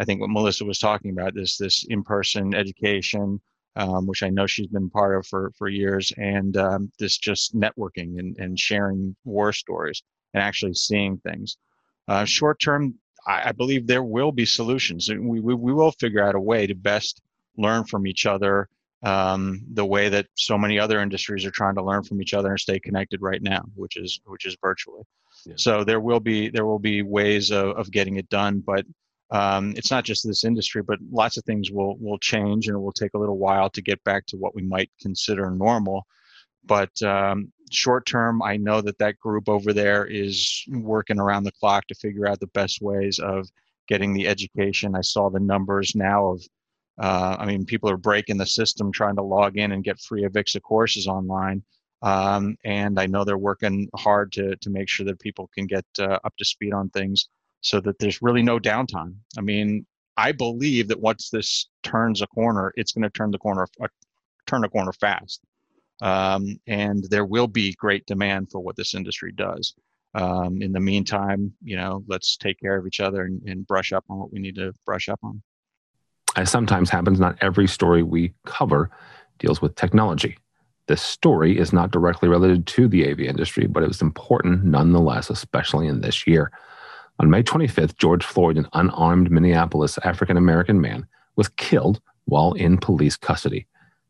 I 0.00 0.04
think 0.04 0.20
what 0.20 0.30
Melissa 0.30 0.64
was 0.64 0.80
talking 0.80 1.12
about 1.12 1.32
this 1.32 1.56
this 1.56 1.86
in-person 1.88 2.56
education, 2.56 3.40
um, 3.76 4.04
which 4.08 4.24
I 4.24 4.30
know 4.30 4.48
she's 4.48 4.66
been 4.66 4.90
part 4.90 5.16
of 5.16 5.28
for 5.28 5.52
for 5.56 5.68
years, 5.68 6.12
and 6.16 6.56
um, 6.56 6.90
this 6.98 7.18
just 7.18 7.54
networking 7.54 8.18
and, 8.18 8.36
and 8.38 8.58
sharing 8.58 9.14
war 9.24 9.52
stories 9.52 10.02
and 10.34 10.42
actually 10.42 10.74
seeing 10.74 11.18
things. 11.18 11.56
Uh, 12.08 12.24
short 12.24 12.58
term, 12.60 12.96
I, 13.28 13.50
I, 13.50 13.52
believe 13.52 13.86
there 13.86 14.02
will 14.02 14.32
be 14.32 14.44
solutions, 14.44 15.08
we, 15.08 15.38
we 15.38 15.54
we 15.54 15.72
will 15.72 15.92
figure 15.92 16.24
out 16.24 16.34
a 16.34 16.40
way 16.40 16.66
to 16.66 16.74
best 16.74 17.22
learn 17.56 17.84
from 17.84 18.08
each 18.08 18.26
other 18.26 18.68
um, 19.06 19.62
the 19.72 19.86
way 19.86 20.08
that 20.08 20.26
so 20.34 20.58
many 20.58 20.80
other 20.80 21.00
industries 21.00 21.46
are 21.46 21.52
trying 21.52 21.76
to 21.76 21.82
learn 21.82 22.02
from 22.02 22.20
each 22.20 22.34
other 22.34 22.50
and 22.50 22.58
stay 22.58 22.80
connected 22.80 23.22
right 23.22 23.40
now, 23.40 23.62
which 23.76 23.96
is 23.96 24.20
which 24.26 24.44
is 24.44 24.56
virtually. 24.60 25.02
Yeah. 25.46 25.54
So 25.56 25.84
there 25.84 26.00
will 26.00 26.18
be 26.18 26.48
there 26.48 26.66
will 26.66 26.80
be 26.80 27.02
ways 27.02 27.52
of, 27.52 27.76
of 27.76 27.92
getting 27.92 28.16
it 28.16 28.28
done, 28.28 28.64
but 28.66 28.84
um, 29.30 29.74
it's 29.76 29.92
not 29.92 30.04
just 30.04 30.26
this 30.26 30.44
industry, 30.44 30.82
but 30.82 30.98
lots 31.08 31.36
of 31.36 31.44
things 31.44 31.70
will 31.70 31.96
will 31.98 32.18
change, 32.18 32.66
and 32.66 32.76
it 32.76 32.80
will 32.80 32.92
take 32.92 33.14
a 33.14 33.18
little 33.18 33.38
while 33.38 33.70
to 33.70 33.80
get 33.80 34.02
back 34.02 34.26
to 34.26 34.36
what 34.36 34.56
we 34.56 34.62
might 34.62 34.90
consider 35.00 35.52
normal. 35.52 36.04
But 36.64 37.00
um, 37.02 37.52
short 37.70 38.06
term, 38.06 38.42
I 38.42 38.56
know 38.56 38.80
that 38.80 38.98
that 38.98 39.20
group 39.20 39.48
over 39.48 39.72
there 39.72 40.04
is 40.04 40.64
working 40.68 41.20
around 41.20 41.44
the 41.44 41.52
clock 41.52 41.86
to 41.86 41.94
figure 41.94 42.26
out 42.26 42.40
the 42.40 42.48
best 42.48 42.82
ways 42.82 43.20
of 43.20 43.48
getting 43.86 44.14
the 44.14 44.26
education. 44.26 44.96
I 44.96 45.02
saw 45.02 45.30
the 45.30 45.38
numbers 45.38 45.94
now 45.94 46.30
of 46.30 46.42
uh, 46.98 47.36
I 47.38 47.46
mean, 47.46 47.64
people 47.64 47.90
are 47.90 47.96
breaking 47.96 48.38
the 48.38 48.46
system 48.46 48.90
trying 48.90 49.16
to 49.16 49.22
log 49.22 49.58
in 49.58 49.72
and 49.72 49.84
get 49.84 50.00
free 50.00 50.22
Avixa 50.22 50.62
courses 50.62 51.06
online. 51.06 51.62
Um, 52.02 52.56
and 52.64 52.98
I 53.00 53.06
know 53.06 53.24
they're 53.24 53.38
working 53.38 53.88
hard 53.94 54.32
to, 54.32 54.56
to 54.56 54.70
make 54.70 54.88
sure 54.88 55.06
that 55.06 55.20
people 55.20 55.50
can 55.54 55.66
get 55.66 55.84
uh, 55.98 56.18
up 56.24 56.34
to 56.38 56.44
speed 56.44 56.72
on 56.72 56.90
things 56.90 57.28
so 57.60 57.80
that 57.80 57.98
there's 57.98 58.22
really 58.22 58.42
no 58.42 58.58
downtime. 58.58 59.14
I 59.36 59.40
mean, 59.40 59.86
I 60.16 60.32
believe 60.32 60.88
that 60.88 61.00
once 61.00 61.30
this 61.30 61.68
turns 61.82 62.22
a 62.22 62.26
corner, 62.28 62.72
it's 62.76 62.92
going 62.92 63.02
to 63.02 63.10
turn 63.10 63.30
the 63.30 63.38
corner, 63.38 63.66
uh, 63.82 63.88
turn 64.46 64.64
a 64.64 64.68
corner 64.68 64.92
fast. 64.92 65.40
Um, 66.02 66.60
and 66.66 67.04
there 67.10 67.24
will 67.24 67.48
be 67.48 67.74
great 67.74 68.06
demand 68.06 68.50
for 68.50 68.60
what 68.60 68.76
this 68.76 68.94
industry 68.94 69.32
does. 69.32 69.74
Um, 70.14 70.62
in 70.62 70.72
the 70.72 70.80
meantime, 70.80 71.52
you 71.62 71.76
know, 71.76 72.02
let's 72.06 72.36
take 72.36 72.58
care 72.60 72.76
of 72.76 72.86
each 72.86 73.00
other 73.00 73.22
and, 73.22 73.42
and 73.42 73.66
brush 73.66 73.92
up 73.92 74.04
on 74.08 74.18
what 74.18 74.32
we 74.32 74.38
need 74.38 74.54
to 74.56 74.72
brush 74.86 75.08
up 75.08 75.20
on. 75.22 75.42
As 76.36 76.50
sometimes 76.50 76.90
happens, 76.90 77.18
not 77.18 77.38
every 77.40 77.66
story 77.66 78.02
we 78.02 78.34
cover 78.44 78.90
deals 79.38 79.62
with 79.62 79.74
technology. 79.74 80.36
This 80.86 81.00
story 81.00 81.58
is 81.58 81.72
not 81.72 81.90
directly 81.90 82.28
related 82.28 82.66
to 82.68 82.86
the 82.88 83.10
AV 83.10 83.20
industry, 83.20 83.66
but 83.66 83.82
it 83.82 83.88
was 83.88 84.02
important 84.02 84.62
nonetheless, 84.62 85.30
especially 85.30 85.88
in 85.88 86.02
this 86.02 86.26
year. 86.26 86.52
On 87.18 87.30
May 87.30 87.42
25th, 87.42 87.96
George 87.96 88.24
Floyd, 88.24 88.58
an 88.58 88.68
unarmed 88.74 89.30
Minneapolis 89.30 89.98
African 90.04 90.36
American 90.36 90.80
man, 90.80 91.06
was 91.36 91.48
killed 91.48 92.00
while 92.26 92.52
in 92.52 92.76
police 92.76 93.16
custody. 93.16 93.66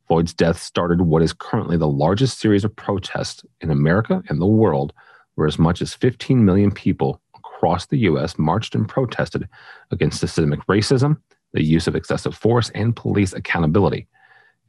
Floyd's 0.09 0.35
death 0.35 0.61
started 0.61 1.03
what 1.03 1.23
is 1.23 1.33
currently 1.33 1.77
the 1.77 1.89
largest 1.89 2.41
series 2.41 2.65
of 2.65 2.75
protests 2.75 3.45
in 3.61 3.71
America 3.71 4.23
and 4.29 4.41
the 4.41 4.47
world, 4.47 4.93
where 5.37 5.47
as 5.47 5.59
much 5.59 5.81
as 5.81 5.95
15 5.95 6.45
million 6.45 6.73
people 6.73 7.21
across 7.37 7.87
the 7.87 7.99
U.S. 7.99 8.37
marched 8.37 8.75
and 8.75 8.89
protested 8.89 9.49
against 9.91 10.21
systemic 10.21 10.61
racism, 10.67 11.19
the 11.53 11.63
use 11.63 11.87
of 11.87 11.97
excessive 11.97 12.35
force, 12.35 12.71
and 12.71 12.95
police 12.95 13.33
accountability. 13.33 14.07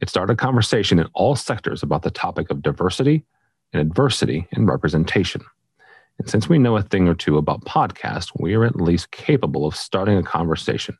It 0.00 0.08
started 0.08 0.34
a 0.34 0.36
conversation 0.36 0.98
in 0.98 1.08
all 1.14 1.34
sectors 1.36 1.82
about 1.82 2.02
the 2.02 2.10
topic 2.10 2.50
of 2.50 2.62
diversity 2.62 3.24
and 3.72 3.80
adversity 3.80 4.46
and 4.52 4.68
representation. 4.68 5.42
And 6.18 6.28
since 6.28 6.48
we 6.48 6.58
know 6.58 6.76
a 6.76 6.82
thing 6.82 7.08
or 7.08 7.14
two 7.14 7.38
about 7.38 7.64
podcasts, 7.64 8.30
we 8.38 8.54
are 8.54 8.64
at 8.64 8.76
least 8.76 9.10
capable 9.10 9.66
of 9.66 9.76
starting 9.76 10.16
a 10.16 10.22
conversation. 10.22 10.96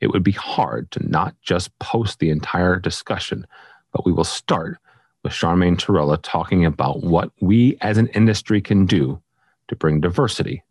It 0.00 0.08
would 0.08 0.22
be 0.22 0.32
hard 0.32 0.90
to 0.92 1.08
not 1.08 1.34
just 1.42 1.76
post 1.78 2.18
the 2.18 2.30
entire 2.30 2.78
discussion, 2.78 3.46
but 3.92 4.04
we 4.04 4.12
will 4.12 4.24
start 4.24 4.78
with 5.22 5.32
Charmaine 5.32 5.76
Torruella 5.76 6.18
talking 6.22 6.64
about 6.64 7.02
what 7.02 7.30
we 7.40 7.78
as 7.80 7.96
an 7.98 8.08
industry 8.08 8.60
can 8.60 8.86
do 8.86 9.20
to 9.68 9.76
bring 9.76 10.00
diversity 10.00 10.62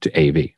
to 0.00 0.16
AV. 0.16 0.50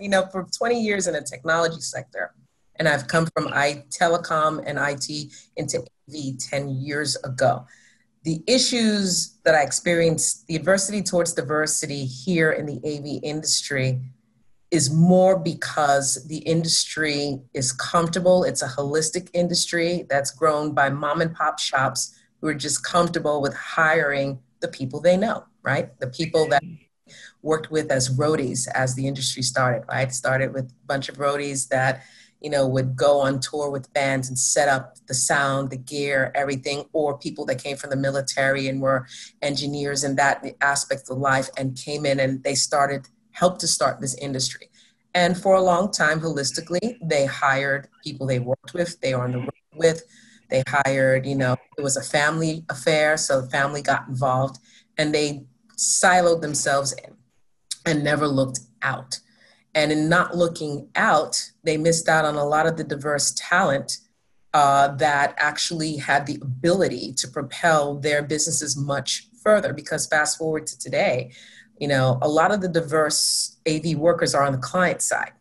You 0.00 0.08
know, 0.08 0.26
for 0.32 0.46
20 0.56 0.80
years 0.80 1.06
in 1.06 1.14
the 1.14 1.20
technology 1.20 1.80
sector, 1.80 2.32
and 2.76 2.88
I've 2.88 3.06
come 3.06 3.28
from 3.36 3.48
I, 3.48 3.84
telecom 3.90 4.62
and 4.66 4.78
IT 4.78 5.32
into 5.56 5.80
AV 6.08 6.38
10 6.38 6.70
years 6.70 7.16
ago. 7.16 7.66
The 8.22 8.42
issues 8.46 9.38
that 9.44 9.54
I 9.54 9.62
experienced, 9.62 10.46
the 10.46 10.56
adversity 10.56 11.02
towards 11.02 11.34
diversity 11.34 12.04
here 12.06 12.52
in 12.52 12.66
the 12.66 12.78
AV 12.78 13.22
industry 13.22 14.00
is 14.70 14.90
more 14.90 15.38
because 15.38 16.26
the 16.28 16.38
industry 16.38 17.40
is 17.54 17.72
comfortable. 17.72 18.44
It's 18.44 18.62
a 18.62 18.68
holistic 18.68 19.28
industry 19.34 20.06
that's 20.08 20.30
grown 20.30 20.72
by 20.72 20.88
mom 20.90 21.20
and 21.20 21.34
pop 21.34 21.58
shops 21.58 22.14
who 22.40 22.46
are 22.48 22.54
just 22.54 22.84
comfortable 22.84 23.42
with 23.42 23.54
hiring 23.54 24.38
the 24.60 24.68
people 24.68 25.00
they 25.00 25.16
know, 25.16 25.44
right? 25.62 25.98
The 26.00 26.06
people 26.06 26.46
that 26.48 26.62
worked 27.42 27.70
with 27.70 27.90
as 27.90 28.16
roadies 28.16 28.68
as 28.74 28.94
the 28.94 29.06
industry 29.06 29.42
started, 29.42 29.84
right? 29.88 30.12
Started 30.12 30.52
with 30.52 30.66
a 30.66 30.86
bunch 30.86 31.08
of 31.08 31.16
roadies 31.16 31.68
that 31.68 32.02
you 32.40 32.48
know, 32.48 32.66
would 32.66 32.96
go 32.96 33.20
on 33.20 33.38
tour 33.38 33.70
with 33.70 33.92
bands 33.92 34.28
and 34.28 34.38
set 34.38 34.68
up 34.68 34.96
the 35.06 35.14
sound, 35.14 35.70
the 35.70 35.76
gear, 35.76 36.32
everything, 36.34 36.84
or 36.92 37.18
people 37.18 37.44
that 37.44 37.62
came 37.62 37.76
from 37.76 37.90
the 37.90 37.96
military 37.96 38.68
and 38.68 38.80
were 38.80 39.06
engineers 39.42 40.04
in 40.04 40.16
that 40.16 40.44
aspect 40.60 41.10
of 41.10 41.18
life 41.18 41.50
and 41.58 41.76
came 41.76 42.06
in 42.06 42.18
and 42.18 42.42
they 42.42 42.54
started, 42.54 43.06
helped 43.32 43.60
to 43.60 43.68
start 43.68 44.00
this 44.00 44.14
industry. 44.16 44.68
And 45.14 45.36
for 45.36 45.56
a 45.56 45.62
long 45.62 45.90
time, 45.92 46.20
holistically, 46.20 46.96
they 47.02 47.26
hired 47.26 47.88
people 48.02 48.26
they 48.26 48.38
worked 48.38 48.72
with, 48.72 48.98
they 49.00 49.14
were 49.14 49.24
on 49.24 49.32
the 49.32 49.38
road 49.38 49.50
with, 49.74 50.02
they 50.48 50.62
hired, 50.66 51.26
you 51.26 51.34
know, 51.34 51.56
it 51.76 51.82
was 51.82 51.96
a 51.96 52.02
family 52.02 52.64
affair, 52.70 53.16
so 53.16 53.42
the 53.42 53.50
family 53.50 53.82
got 53.82 54.08
involved 54.08 54.58
and 54.96 55.14
they 55.14 55.44
siloed 55.76 56.40
themselves 56.40 56.92
in 56.92 57.14
and 57.86 58.04
never 58.04 58.26
looked 58.26 58.60
out. 58.82 59.18
And 59.74 59.92
in 59.92 60.08
not 60.08 60.36
looking 60.36 60.88
out, 60.96 61.50
they 61.62 61.76
missed 61.76 62.08
out 62.08 62.24
on 62.24 62.34
a 62.34 62.44
lot 62.44 62.66
of 62.66 62.76
the 62.76 62.84
diverse 62.84 63.32
talent 63.36 63.98
uh, 64.52 64.88
that 64.96 65.34
actually 65.38 65.96
had 65.96 66.26
the 66.26 66.38
ability 66.42 67.12
to 67.12 67.28
propel 67.28 67.96
their 67.96 68.22
businesses 68.22 68.76
much 68.76 69.28
further. 69.42 69.72
Because 69.72 70.06
fast 70.06 70.38
forward 70.38 70.66
to 70.66 70.78
today, 70.78 71.30
you 71.78 71.86
know, 71.86 72.18
a 72.20 72.28
lot 72.28 72.50
of 72.50 72.60
the 72.60 72.68
diverse 72.68 73.56
AV 73.68 73.96
workers 73.96 74.34
are 74.34 74.42
on 74.44 74.52
the 74.52 74.58
client 74.58 75.02
side 75.02 75.32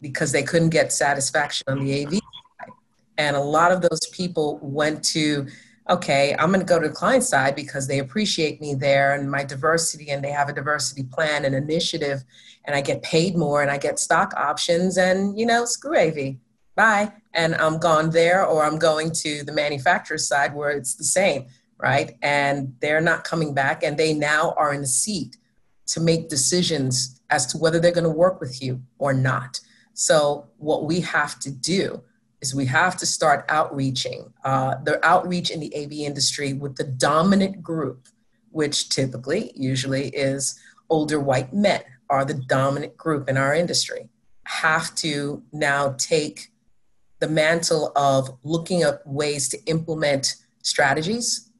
because 0.00 0.30
they 0.32 0.42
couldn't 0.42 0.70
get 0.70 0.92
satisfaction 0.92 1.64
on 1.68 1.84
the 1.84 2.04
AV 2.04 2.12
side. 2.12 2.70
And 3.18 3.34
a 3.34 3.40
lot 3.40 3.72
of 3.72 3.82
those 3.82 4.06
people 4.12 4.58
went 4.62 5.02
to 5.06 5.46
okay, 5.88 6.34
I'm 6.38 6.48
going 6.48 6.60
to 6.60 6.66
go 6.66 6.80
to 6.80 6.88
the 6.88 6.94
client 6.94 7.24
side 7.24 7.54
because 7.54 7.86
they 7.86 8.00
appreciate 8.00 8.60
me 8.60 8.74
there 8.74 9.14
and 9.14 9.30
my 9.30 9.44
diversity, 9.44 10.10
and 10.10 10.22
they 10.22 10.30
have 10.30 10.48
a 10.48 10.52
diversity 10.52 11.04
plan 11.04 11.44
and 11.44 11.54
initiative, 11.54 12.24
and 12.64 12.74
I 12.74 12.80
get 12.80 13.02
paid 13.02 13.36
more 13.36 13.62
and 13.62 13.70
I 13.70 13.78
get 13.78 13.98
stock 13.98 14.34
options, 14.36 14.98
and 14.98 15.38
you 15.38 15.46
know, 15.46 15.64
screw 15.64 15.96
AV, 15.96 16.36
bye. 16.74 17.12
And 17.34 17.54
I'm 17.56 17.78
gone 17.78 18.10
there, 18.10 18.44
or 18.44 18.64
I'm 18.64 18.78
going 18.78 19.10
to 19.12 19.44
the 19.44 19.52
manufacturer 19.52 20.18
side 20.18 20.54
where 20.54 20.70
it's 20.70 20.94
the 20.94 21.04
same, 21.04 21.46
right? 21.78 22.16
And 22.22 22.74
they're 22.80 23.00
not 23.00 23.24
coming 23.24 23.54
back, 23.54 23.82
and 23.82 23.96
they 23.96 24.12
now 24.12 24.54
are 24.56 24.72
in 24.72 24.80
the 24.80 24.86
seat 24.86 25.36
to 25.88 26.00
make 26.00 26.28
decisions 26.28 27.20
as 27.30 27.46
to 27.46 27.58
whether 27.58 27.78
they're 27.78 27.92
going 27.92 28.04
to 28.04 28.10
work 28.10 28.40
with 28.40 28.62
you 28.62 28.82
or 28.98 29.12
not. 29.12 29.60
So, 29.94 30.46
what 30.58 30.84
we 30.84 31.00
have 31.00 31.38
to 31.40 31.50
do 31.50 32.02
is 32.40 32.54
we 32.54 32.66
have 32.66 32.96
to 32.98 33.06
start 33.06 33.44
outreaching 33.48 34.32
uh, 34.44 34.76
the 34.84 35.04
outreach 35.04 35.50
in 35.50 35.60
the 35.60 35.74
AV 35.76 35.92
industry 35.92 36.52
with 36.52 36.76
the 36.76 36.84
dominant 36.84 37.62
group, 37.62 38.06
which 38.50 38.88
typically, 38.88 39.52
usually, 39.54 40.08
is 40.08 40.58
older 40.90 41.18
white 41.20 41.52
men 41.52 41.82
are 42.08 42.24
the 42.24 42.34
dominant 42.34 42.96
group 42.96 43.28
in 43.28 43.36
our 43.36 43.54
industry. 43.54 44.08
Have 44.44 44.94
to 44.96 45.42
now 45.52 45.94
take 45.98 46.52
the 47.18 47.28
mantle 47.28 47.92
of 47.96 48.38
looking 48.44 48.82
at 48.82 49.06
ways 49.06 49.48
to 49.48 49.58
implement 49.64 50.36
strategies. 50.62 51.50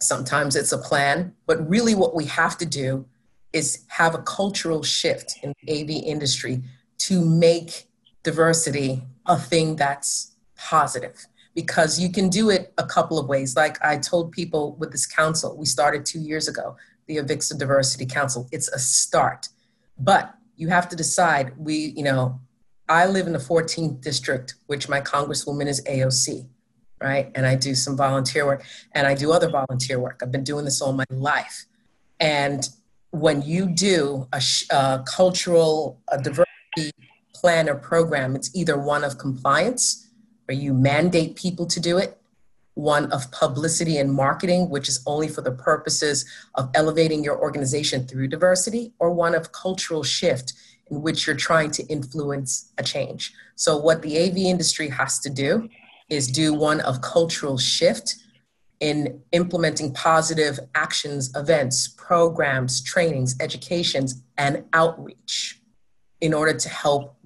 Sometimes 0.00 0.56
it's 0.56 0.72
a 0.72 0.78
plan, 0.78 1.34
but 1.46 1.68
really 1.68 1.94
what 1.94 2.14
we 2.14 2.24
have 2.26 2.56
to 2.58 2.66
do 2.66 3.06
is 3.52 3.84
have 3.88 4.14
a 4.14 4.22
cultural 4.22 4.82
shift 4.82 5.38
in 5.42 5.52
the 5.62 5.82
AV 5.82 5.90
industry 5.90 6.62
to 6.98 7.24
make 7.24 7.88
diversity 8.22 9.02
a 9.26 9.38
thing 9.38 9.76
that's 9.76 10.32
positive 10.56 11.26
because 11.54 12.00
you 12.00 12.10
can 12.10 12.28
do 12.28 12.50
it 12.50 12.72
a 12.78 12.86
couple 12.86 13.18
of 13.18 13.28
ways. 13.28 13.56
Like 13.56 13.82
I 13.84 13.98
told 13.98 14.32
people 14.32 14.76
with 14.76 14.90
this 14.90 15.06
council, 15.06 15.56
we 15.56 15.66
started 15.66 16.06
two 16.06 16.20
years 16.20 16.48
ago, 16.48 16.76
the 17.06 17.18
Avixa 17.18 17.58
Diversity 17.58 18.06
Council. 18.06 18.48
It's 18.52 18.68
a 18.68 18.78
start, 18.78 19.48
but 19.98 20.34
you 20.56 20.68
have 20.68 20.88
to 20.90 20.96
decide. 20.96 21.52
We, 21.58 21.92
you 21.96 22.04
know, 22.04 22.40
I 22.88 23.06
live 23.06 23.26
in 23.26 23.32
the 23.32 23.38
14th 23.38 24.00
district, 24.00 24.54
which 24.66 24.88
my 24.88 25.00
congresswoman 25.00 25.66
is 25.66 25.82
AOC, 25.84 26.46
right? 27.00 27.30
And 27.34 27.46
I 27.46 27.54
do 27.54 27.74
some 27.74 27.96
volunteer 27.96 28.46
work 28.46 28.64
and 28.92 29.06
I 29.06 29.14
do 29.14 29.32
other 29.32 29.50
volunteer 29.50 29.98
work. 29.98 30.20
I've 30.22 30.32
been 30.32 30.44
doing 30.44 30.64
this 30.64 30.80
all 30.80 30.92
my 30.92 31.04
life. 31.10 31.66
And 32.20 32.68
when 33.10 33.42
you 33.42 33.66
do 33.66 34.26
a, 34.32 34.42
a 34.70 35.04
cultural 35.06 36.00
a 36.08 36.20
diversity 36.20 36.92
plan 37.42 37.68
or 37.68 37.74
program, 37.74 38.36
it's 38.36 38.54
either 38.54 38.78
one 38.78 39.02
of 39.02 39.18
compliance, 39.18 40.08
where 40.46 40.56
you 40.56 40.72
mandate 40.72 41.34
people 41.34 41.66
to 41.66 41.80
do 41.80 41.98
it, 41.98 42.18
one 42.74 43.10
of 43.10 43.30
publicity 43.32 43.98
and 43.98 44.12
marketing, 44.14 44.70
which 44.70 44.88
is 44.88 45.02
only 45.06 45.26
for 45.28 45.42
the 45.42 45.50
purposes 45.50 46.24
of 46.54 46.70
elevating 46.74 47.22
your 47.24 47.36
organization 47.38 48.06
through 48.06 48.28
diversity, 48.28 48.92
or 49.00 49.10
one 49.10 49.34
of 49.34 49.50
cultural 49.50 50.04
shift, 50.04 50.52
in 50.90 51.02
which 51.02 51.26
you're 51.26 51.36
trying 51.36 51.70
to 51.72 51.84
influence 51.86 52.72
a 52.78 52.82
change. 52.82 53.34
So, 53.56 53.76
what 53.76 54.02
the 54.02 54.18
AV 54.18 54.36
industry 54.36 54.88
has 54.90 55.18
to 55.20 55.30
do 55.30 55.68
is 56.08 56.28
do 56.28 56.54
one 56.54 56.80
of 56.80 57.00
cultural 57.00 57.58
shift 57.58 58.16
in 58.78 59.20
implementing 59.32 59.92
positive 59.92 60.58
actions, 60.74 61.32
events, 61.34 61.88
programs, 61.88 62.82
trainings, 62.82 63.36
educations, 63.40 64.22
and 64.38 64.64
outreach 64.72 65.61
in 66.22 66.32
order 66.32 66.54
to 66.54 66.68
help 66.68 67.16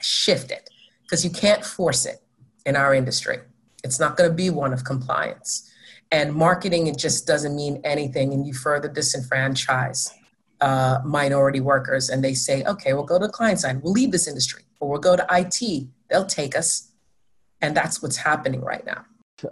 shift 0.00 0.50
it 0.52 0.68
because 1.02 1.24
you 1.24 1.30
can't 1.30 1.64
force 1.64 2.04
it 2.04 2.22
in 2.66 2.76
our 2.76 2.94
industry. 2.94 3.38
It's 3.82 3.98
not 3.98 4.16
going 4.16 4.28
to 4.28 4.34
be 4.36 4.50
one 4.50 4.72
of 4.74 4.84
compliance. 4.84 5.72
And 6.12 6.34
marketing, 6.34 6.86
it 6.86 6.98
just 6.98 7.26
doesn't 7.26 7.56
mean 7.56 7.80
anything, 7.82 8.32
and 8.32 8.46
you 8.46 8.52
further 8.52 8.88
disenfranchise 8.88 10.12
uh, 10.60 10.98
minority 11.04 11.60
workers. 11.60 12.10
And 12.10 12.22
they 12.22 12.34
say, 12.34 12.62
okay, 12.64 12.92
we'll 12.92 13.04
go 13.04 13.18
to 13.18 13.26
the 13.26 13.32
client 13.32 13.60
side, 13.60 13.82
we'll 13.82 13.92
leave 13.92 14.12
this 14.12 14.28
industry, 14.28 14.62
or 14.80 14.90
we'll 14.90 15.00
go 15.00 15.16
to 15.16 15.26
IT, 15.30 15.86
they'll 16.10 16.26
take 16.26 16.56
us. 16.56 16.92
And 17.62 17.74
that's 17.76 18.02
what's 18.02 18.16
happening 18.16 18.60
right 18.60 18.84
now. 18.84 19.04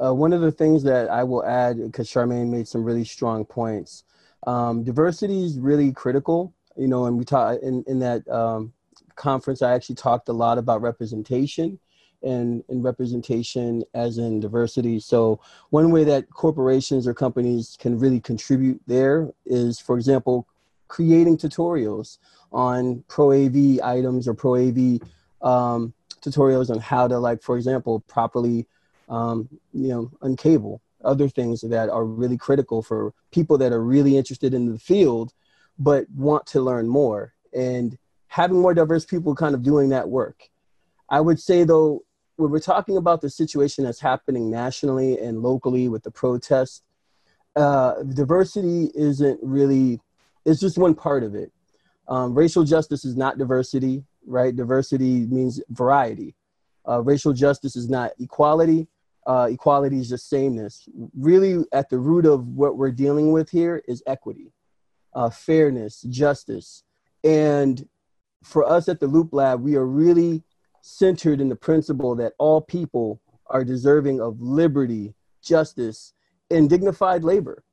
Uh, 0.02 0.14
one 0.14 0.32
of 0.32 0.42
the 0.42 0.52
things 0.52 0.82
that 0.84 1.10
I 1.10 1.24
will 1.24 1.44
add, 1.44 1.78
because 1.78 2.08
Charmaine 2.08 2.50
made 2.50 2.68
some 2.68 2.84
really 2.84 3.04
strong 3.04 3.44
points, 3.44 4.04
um, 4.46 4.84
diversity 4.84 5.44
is 5.44 5.58
really 5.58 5.90
critical. 5.90 6.54
You 6.76 6.88
know, 6.88 7.06
and 7.06 7.18
we 7.18 7.24
talk 7.24 7.58
in 7.62 7.84
in 7.86 7.98
that 8.00 8.26
um, 8.28 8.72
conference. 9.14 9.62
I 9.62 9.74
actually 9.74 9.96
talked 9.96 10.28
a 10.28 10.32
lot 10.32 10.58
about 10.58 10.82
representation, 10.82 11.78
and, 12.24 12.64
and 12.68 12.82
representation 12.82 13.84
as 13.94 14.18
in 14.18 14.40
diversity. 14.40 14.98
So 14.98 15.40
one 15.70 15.90
way 15.90 16.04
that 16.04 16.30
corporations 16.30 17.06
or 17.06 17.14
companies 17.14 17.76
can 17.78 17.98
really 17.98 18.20
contribute 18.20 18.80
there 18.86 19.30
is, 19.44 19.78
for 19.78 19.96
example, 19.96 20.48
creating 20.88 21.38
tutorials 21.38 22.18
on 22.52 23.04
pro 23.08 23.32
AV 23.32 23.80
items 23.82 24.26
or 24.26 24.34
pro 24.34 24.56
AV 24.56 25.00
um, 25.42 25.92
tutorials 26.20 26.70
on 26.70 26.78
how 26.78 27.06
to 27.06 27.18
like, 27.18 27.42
for 27.42 27.56
example, 27.56 28.00
properly 28.08 28.66
um, 29.08 29.48
you 29.72 29.88
know, 29.88 30.10
uncable, 30.22 30.80
other 31.04 31.28
things 31.28 31.60
that 31.60 31.90
are 31.90 32.04
really 32.04 32.38
critical 32.38 32.82
for 32.82 33.12
people 33.32 33.58
that 33.58 33.72
are 33.72 33.82
really 33.82 34.16
interested 34.16 34.54
in 34.54 34.72
the 34.72 34.78
field, 34.78 35.32
but 35.78 36.06
want 36.14 36.46
to 36.46 36.60
learn 36.60 36.88
more. 36.88 37.34
And 37.52 37.96
having 38.28 38.60
more 38.60 38.74
diverse 38.74 39.04
people 39.04 39.34
kind 39.34 39.54
of 39.54 39.62
doing 39.62 39.90
that 39.90 40.08
work. 40.08 40.48
I 41.08 41.20
would 41.20 41.40
say, 41.40 41.64
though, 41.64 42.00
when 42.36 42.50
we're 42.50 42.58
talking 42.58 42.96
about 42.96 43.20
the 43.20 43.30
situation 43.30 43.84
that's 43.84 44.00
happening 44.00 44.50
nationally 44.50 45.18
and 45.18 45.42
locally 45.42 45.88
with 45.88 46.02
the 46.02 46.10
protests, 46.10 46.82
uh, 47.54 48.02
diversity 48.02 48.90
isn't 48.94 49.38
really, 49.42 50.00
it's 50.44 50.60
just 50.60 50.78
one 50.78 50.94
part 50.94 51.22
of 51.22 51.34
it. 51.34 51.52
Um, 52.08 52.34
racial 52.34 52.64
justice 52.64 53.04
is 53.04 53.16
not 53.16 53.38
diversity, 53.38 54.02
right? 54.26 54.54
Diversity 54.54 55.26
means 55.26 55.62
variety. 55.70 56.34
Uh, 56.86 57.02
racial 57.02 57.32
justice 57.32 57.76
is 57.76 57.88
not 57.88 58.12
equality 58.18 58.88
uh, 59.26 59.48
equality 59.50 59.98
is 59.98 60.08
just 60.08 60.28
sameness. 60.28 60.88
Really, 61.18 61.64
at 61.72 61.88
the 61.88 61.98
root 61.98 62.26
of 62.26 62.48
what 62.48 62.76
we're 62.76 62.90
dealing 62.90 63.32
with 63.32 63.50
here 63.50 63.82
is 63.88 64.02
equity, 64.06 64.52
uh, 65.14 65.30
fairness, 65.30 66.02
justice. 66.02 66.83
And 67.23 67.88
for 68.42 68.68
us 68.68 68.88
at 68.88 69.00
the 69.00 69.06
Loop 69.06 69.33
Lab, 69.33 69.62
we 69.62 69.76
are 69.76 69.87
really 69.87 70.42
centered 70.83 71.40
in 71.40 71.49
the 71.49 71.56
principle 71.56 72.14
that 72.16 72.35
all 72.38 72.61
people 72.61 73.21
are 73.47 73.64
deserving 73.64 74.21
of 74.21 74.40
liberty, 74.40 75.14
justice, 75.42 76.12
and 76.50 76.68
dignified 76.68 77.25
labor, 77.25 77.64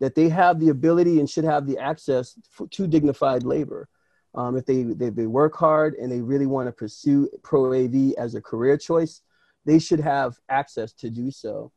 that 0.00 0.14
they 0.14 0.28
have 0.28 0.60
the 0.60 0.68
ability 0.68 1.18
and 1.18 1.28
should 1.28 1.44
have 1.44 1.66
the 1.66 1.78
access 1.78 2.38
for, 2.50 2.66
to 2.68 2.86
dignified 2.86 3.42
labor. 3.42 3.88
Um, 4.34 4.56
if 4.56 4.66
they, 4.66 4.82
they, 4.82 5.08
they 5.08 5.26
work 5.26 5.56
hard 5.56 5.94
and 5.94 6.12
they 6.12 6.20
really 6.20 6.46
want 6.46 6.68
to 6.68 6.72
pursue 6.72 7.28
pro 7.42 7.72
AV 7.72 8.12
as 8.18 8.34
a 8.34 8.42
career 8.42 8.76
choice, 8.76 9.22
they 9.64 9.78
should 9.78 10.00
have 10.00 10.36
access 10.48 10.92
to 10.94 11.10
do 11.10 11.30
so. 11.30 11.72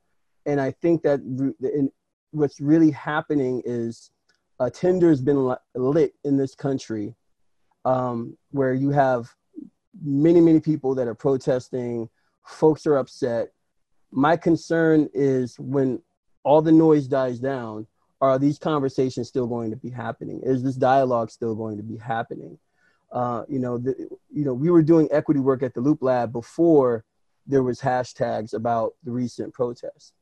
And 0.45 0.59
I 0.59 0.71
think 0.71 1.03
that 1.03 1.21
in, 1.21 1.89
what's 2.31 2.59
really 2.59 2.91
happening 2.91 3.61
is 3.65 4.11
a 4.61 4.69
Tinder 4.69 5.09
has 5.09 5.21
been 5.21 5.55
lit 5.73 6.13
in 6.23 6.37
this 6.37 6.53
country 6.53 7.15
um, 7.83 8.37
where 8.51 8.75
you 8.75 8.91
have 8.91 9.33
many, 10.03 10.39
many 10.39 10.59
people 10.59 10.93
that 10.95 11.07
are 11.07 11.15
protesting, 11.15 12.07
folks 12.45 12.85
are 12.85 12.97
upset. 12.97 13.53
My 14.11 14.37
concern 14.37 15.09
is 15.15 15.57
when 15.57 15.99
all 16.43 16.61
the 16.61 16.71
noise 16.71 17.07
dies 17.07 17.39
down, 17.39 17.87
are 18.21 18.37
these 18.37 18.59
conversations 18.59 19.27
still 19.27 19.47
going 19.47 19.71
to 19.71 19.75
be 19.75 19.89
happening? 19.89 20.41
Is 20.43 20.61
this 20.61 20.75
dialogue 20.75 21.31
still 21.31 21.55
going 21.55 21.77
to 21.77 21.83
be 21.83 21.97
happening? 21.97 22.59
Uh, 23.11 23.43
you 23.49 23.57
know, 23.57 23.79
the, 23.79 23.95
you 24.29 24.45
know, 24.45 24.53
we 24.53 24.69
were 24.69 24.83
doing 24.83 25.09
equity 25.11 25.39
work 25.39 25.63
at 25.63 25.73
the 25.73 25.81
Loop 25.81 26.03
Lab 26.03 26.31
before 26.31 27.03
there 27.47 27.63
was 27.63 27.81
hashtags 27.81 28.53
about 28.53 28.93
the 29.03 29.11
recent 29.11 29.55
protests. 29.55 30.13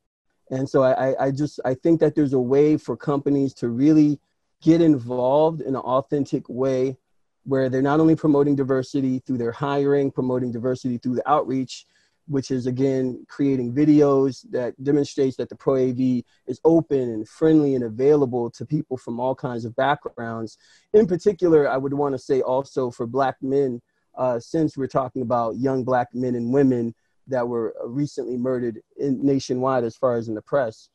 And 0.49 0.67
so 0.67 0.81
I, 0.81 1.25
I 1.25 1.31
just 1.31 1.59
I 1.65 1.73
think 1.75 1.99
that 1.99 2.15
there's 2.15 2.33
a 2.33 2.39
way 2.39 2.77
for 2.77 2.95
companies 2.97 3.53
to 3.55 3.67
really 3.67 4.19
get 4.61 4.81
involved 4.81 5.61
in 5.61 5.75
an 5.75 5.81
authentic 5.81 6.47
way 6.49 6.97
where 7.43 7.69
they're 7.69 7.81
not 7.81 7.99
only 7.99 8.15
promoting 8.15 8.55
diversity 8.55 9.19
through 9.19 9.37
their 9.37 9.51
hiring, 9.51 10.11
promoting 10.11 10.51
diversity 10.51 10.97
through 10.97 11.15
the 11.15 11.29
outreach, 11.29 11.85
which 12.27 12.51
is 12.51 12.67
again 12.67 13.25
creating 13.27 13.73
videos 13.73 14.45
that 14.51 14.81
demonstrates 14.83 15.35
that 15.37 15.49
the 15.49 15.55
Pro 15.55 15.89
AV 15.89 16.23
is 16.45 16.59
open 16.63 16.99
and 16.99 17.27
friendly 17.27 17.73
and 17.73 17.83
available 17.83 18.51
to 18.51 18.65
people 18.65 18.97
from 18.97 19.19
all 19.19 19.33
kinds 19.33 19.65
of 19.65 19.75
backgrounds. 19.75 20.57
In 20.93 21.07
particular, 21.07 21.67
I 21.67 21.77
would 21.77 21.93
want 21.93 22.13
to 22.13 22.19
say 22.19 22.41
also 22.41 22.91
for 22.91 23.07
Black 23.07 23.37
men, 23.41 23.81
uh, 24.15 24.39
since 24.39 24.77
we're 24.77 24.87
talking 24.87 25.23
about 25.23 25.57
young 25.57 25.83
Black 25.83 26.09
men 26.13 26.35
and 26.35 26.53
women 26.53 26.93
that 27.27 27.47
were 27.47 27.75
recently 27.85 28.37
murdered 28.37 28.79
in, 28.97 29.25
nationwide 29.25 29.83
as 29.83 29.95
far 29.95 30.15
as 30.15 30.27
in 30.27 30.35
the 30.35 30.41
press. 30.41 30.89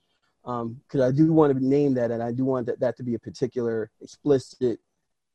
Because 0.45 1.01
um, 1.01 1.03
I 1.03 1.11
do 1.11 1.33
want 1.33 1.57
to 1.57 1.67
name 1.67 1.95
that, 1.95 2.11
and 2.11 2.23
I 2.23 2.31
do 2.31 2.45
want 2.45 2.67
that, 2.67 2.81
that 2.81 2.97
to 2.99 3.03
be 3.03 3.15
a 3.15 3.19
particular 3.19 3.91
explicit 4.03 4.79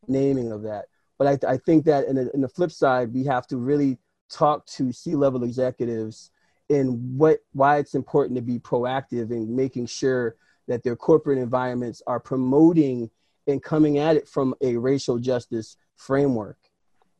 naming 0.07 0.51
of 0.51 0.61
that. 0.63 0.85
But 1.17 1.43
I, 1.43 1.53
I 1.53 1.57
think 1.57 1.85
that 1.85 2.05
in, 2.05 2.15
the, 2.15 2.31
in 2.33 2.41
the 2.41 2.47
flip 2.47 2.71
side, 2.71 3.13
we 3.13 3.25
have 3.25 3.47
to 3.47 3.57
really 3.57 3.97
talk 4.29 4.65
to 4.67 4.91
C-level 4.91 5.43
executives 5.43 6.31
in 6.69 7.17
what 7.17 7.39
why 7.53 7.79
it's 7.79 7.95
important 7.95 8.35
to 8.35 8.43
be 8.43 8.59
proactive 8.59 9.31
in 9.31 9.55
making 9.55 9.87
sure 9.87 10.35
that 10.67 10.83
their 10.83 10.95
corporate 10.95 11.39
environments 11.39 12.03
are 12.05 12.19
promoting 12.19 13.09
and 13.47 13.63
coming 13.63 13.97
at 13.97 14.15
it 14.15 14.27
from 14.27 14.53
a 14.61 14.77
racial 14.77 15.17
justice 15.17 15.77
framework. 15.95 16.57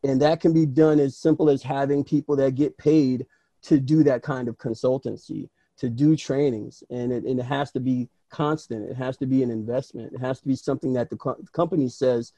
And 0.04 0.22
that 0.22 0.40
can 0.40 0.54
be 0.54 0.68
done 0.68 1.00
as 1.00 1.18
simple 1.18 1.50
as 1.50 1.64
having 1.64 2.04
people 2.04 2.36
that 2.36 2.54
get 2.54 2.78
paid 2.78 3.26
to 3.64 3.80
do 3.80 4.04
that 4.04 4.22
kind 4.22 4.48
of 4.48 4.58
consultancy, 4.58 5.50
to 5.80 5.90
do 5.90 6.16
trainings. 6.16 6.84
And 6.90 7.12
it, 7.12 7.24
and 7.24 7.40
it 7.40 7.46
has 7.46 7.72
to 7.72 7.80
be 7.80 8.10
constant. 8.30 8.90
It 8.90 8.96
has 8.96 9.18
to 9.18 9.26
be 9.26 9.44
an 9.44 9.50
investment. 9.52 10.14
It 10.14 10.20
has 10.20 10.40
to 10.42 10.48
be 10.48 10.56
something 10.56 10.94
that 10.94 11.10
the 11.10 11.18
co- 11.18 11.38
company 11.54 11.90
says, 11.90 12.34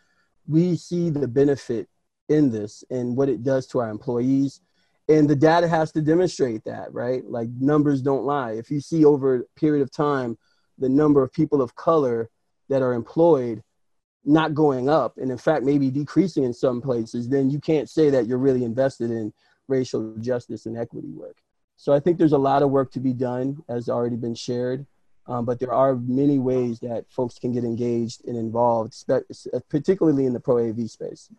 we 0.48 0.76
see 0.76 1.10
the 1.10 1.28
benefit 1.28 1.88
in 2.30 2.52
this 2.52 2.84
and 2.90 3.16
what 3.16 3.30
it 3.30 3.44
does 3.44 3.68
to 3.68 3.80
our 3.80 3.90
employees. 3.90 4.62
And 5.10 5.30
the 5.30 5.36
data 5.36 5.68
has 5.68 5.92
to 5.94 6.02
demonstrate 6.02 6.64
that, 6.66 6.94
right? 6.94 7.26
Like 7.26 7.50
numbers 7.60 8.02
don't 8.02 8.26
lie. 8.26 8.54
If 8.54 8.72
you 8.72 8.80
see 8.80 9.04
over 9.04 9.36
a 9.36 9.44
period 9.60 9.82
of 9.82 9.92
time 9.92 10.38
the 10.78 10.90
number 10.90 11.22
of 11.22 11.34
people 11.34 11.62
of 11.62 11.76
color 11.76 12.30
that 12.70 12.82
are 12.82 12.94
employed 12.94 13.62
not 14.24 14.54
going 14.54 14.88
up 14.88 15.18
and 15.18 15.32
in 15.32 15.38
fact 15.38 15.66
maybe 15.66 15.90
decreasing 15.90 16.44
in 16.44 16.54
some 16.54 16.80
places, 16.80 17.28
then 17.28 17.50
you 17.50 17.60
can't 17.60 17.90
say 17.90 18.10
that 18.12 18.28
you're 18.28 18.38
really 18.38 18.64
invested 18.64 19.10
in 19.12 19.34
racial 19.68 20.16
justice 20.20 20.66
and 20.66 20.78
equity 20.78 21.12
work. 21.12 21.38
So 21.82 21.94
I 21.94 22.00
think 22.00 22.20
there's 22.20 22.32
a 22.32 22.38
lot 22.38 22.62
of 22.62 22.70
work 22.70 22.92
to 22.92 23.00
be 23.00 23.12
done, 23.12 23.64
as 23.68 23.90
already 23.90 24.16
been 24.16 24.36
shared. 24.36 24.86
Um, 25.26 25.46
but 25.46 25.60
there 25.60 25.74
are 25.74 25.96
many 25.96 26.38
ways 26.38 26.80
that 26.82 27.06
folks 27.10 27.40
can 27.40 27.54
get 27.54 27.64
engaged 27.64 28.24
and 28.28 28.38
involved, 28.38 28.94
particularly 29.68 30.28
in 30.28 30.34
the 30.34 30.40
pro 30.40 30.70
AV 30.70 30.88
space. 30.92 31.32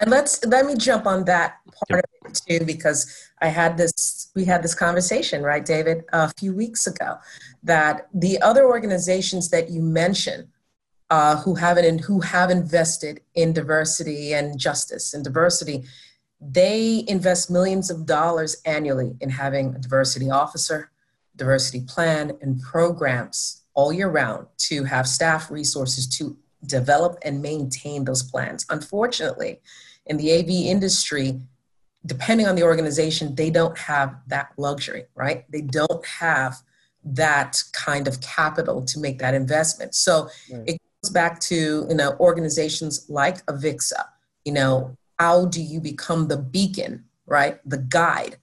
And 0.00 0.10
let's 0.10 0.42
let 0.46 0.64
me 0.64 0.76
jump 0.76 1.06
on 1.06 1.26
that 1.26 1.56
part 1.90 2.04
of 2.04 2.30
it 2.30 2.40
too, 2.48 2.64
because 2.64 3.30
I 3.42 3.48
had 3.48 3.76
this 3.76 4.30
we 4.34 4.46
had 4.46 4.62
this 4.62 4.74
conversation, 4.74 5.42
right, 5.42 5.64
David, 5.64 6.04
a 6.14 6.32
few 6.38 6.54
weeks 6.54 6.86
ago, 6.86 7.16
that 7.62 8.08
the 8.14 8.40
other 8.40 8.64
organizations 8.64 9.50
that 9.50 9.68
you 9.68 9.82
mentioned 9.82 10.48
uh, 11.10 11.36
who 11.36 11.54
haven't 11.54 12.00
who 12.00 12.20
have 12.20 12.48
invested 12.50 13.20
in 13.34 13.52
diversity 13.52 14.32
and 14.32 14.58
justice 14.58 15.12
and 15.12 15.22
diversity 15.22 15.84
they 16.46 17.04
invest 17.08 17.50
millions 17.50 17.90
of 17.90 18.04
dollars 18.06 18.56
annually 18.66 19.16
in 19.20 19.30
having 19.30 19.74
a 19.74 19.78
diversity 19.78 20.30
officer, 20.30 20.90
diversity 21.36 21.84
plan, 21.86 22.32
and 22.42 22.60
programs 22.60 23.62
all 23.74 23.92
year 23.92 24.08
round 24.08 24.46
to 24.56 24.84
have 24.84 25.08
staff 25.08 25.50
resources 25.50 26.06
to 26.06 26.36
develop 26.66 27.18
and 27.22 27.40
maintain 27.40 28.04
those 28.04 28.22
plans. 28.22 28.66
Unfortunately, 28.70 29.60
in 30.06 30.16
the 30.16 30.32
AV 30.32 30.48
industry, 30.48 31.40
depending 32.04 32.46
on 32.46 32.54
the 32.54 32.62
organization, 32.62 33.34
they 33.34 33.50
don't 33.50 33.76
have 33.78 34.14
that 34.26 34.50
luxury, 34.58 35.06
right? 35.14 35.50
They 35.50 35.62
don't 35.62 36.04
have 36.06 36.56
that 37.04 37.62
kind 37.72 38.06
of 38.06 38.20
capital 38.20 38.84
to 38.84 38.98
make 38.98 39.18
that 39.18 39.34
investment. 39.34 39.94
So 39.94 40.28
right. 40.52 40.62
it 40.66 40.82
goes 41.02 41.10
back 41.10 41.40
to 41.40 41.86
you 41.88 41.94
know 41.94 42.16
organizations 42.20 43.06
like 43.08 43.44
Avixa, 43.46 44.04
you 44.44 44.52
know, 44.52 44.96
how 45.18 45.46
do 45.46 45.62
you 45.62 45.80
become 45.80 46.28
the 46.28 46.36
beacon, 46.36 47.04
right? 47.26 47.58
The 47.64 47.78
guide, 47.78 48.36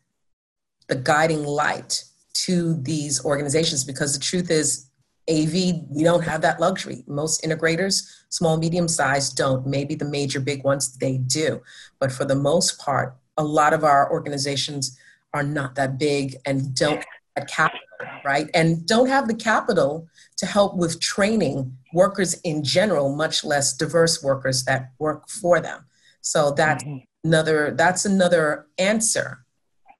the 0.87 0.95
guiding 0.95 1.43
light 1.43 2.03
to 2.45 2.75
these 2.81 3.23
organizations? 3.25 3.83
Because 3.83 4.13
the 4.13 4.23
truth 4.23 4.49
is, 4.49 4.87
AV, 5.29 5.85
we 5.89 6.03
don't 6.03 6.23
have 6.23 6.41
that 6.41 6.59
luxury. 6.59 7.03
Most 7.07 7.43
integrators, 7.43 8.09
small, 8.29 8.57
medium 8.57 8.87
sized, 8.87 9.37
don't. 9.37 9.65
Maybe 9.65 9.95
the 9.95 10.05
major 10.05 10.39
big 10.39 10.63
ones, 10.63 10.97
they 10.97 11.17
do. 11.17 11.61
But 11.99 12.11
for 12.11 12.25
the 12.25 12.35
most 12.35 12.79
part, 12.79 13.15
a 13.37 13.43
lot 13.43 13.73
of 13.73 13.83
our 13.83 14.11
organizations 14.11 14.97
are 15.33 15.43
not 15.43 15.75
that 15.75 15.97
big 15.97 16.35
and 16.45 16.75
don't 16.75 16.97
have 16.97 17.05
that 17.35 17.47
capital, 17.47 17.85
right? 18.25 18.49
And 18.53 18.85
don't 18.85 19.07
have 19.07 19.27
the 19.27 19.35
capital 19.35 20.07
to 20.37 20.45
help 20.45 20.75
with 20.75 20.99
training 20.99 21.77
workers 21.93 22.33
in 22.41 22.63
general, 22.63 23.15
much 23.15 23.43
less 23.43 23.73
diverse 23.73 24.23
workers 24.23 24.65
that 24.65 24.91
work 24.99 25.29
for 25.29 25.59
them. 25.61 25.85
So 26.21 26.51
that's 26.51 26.83
mm-hmm. 26.83 26.97
another 27.23 27.73
that's 27.75 28.05
another 28.05 28.67
answer 28.77 29.45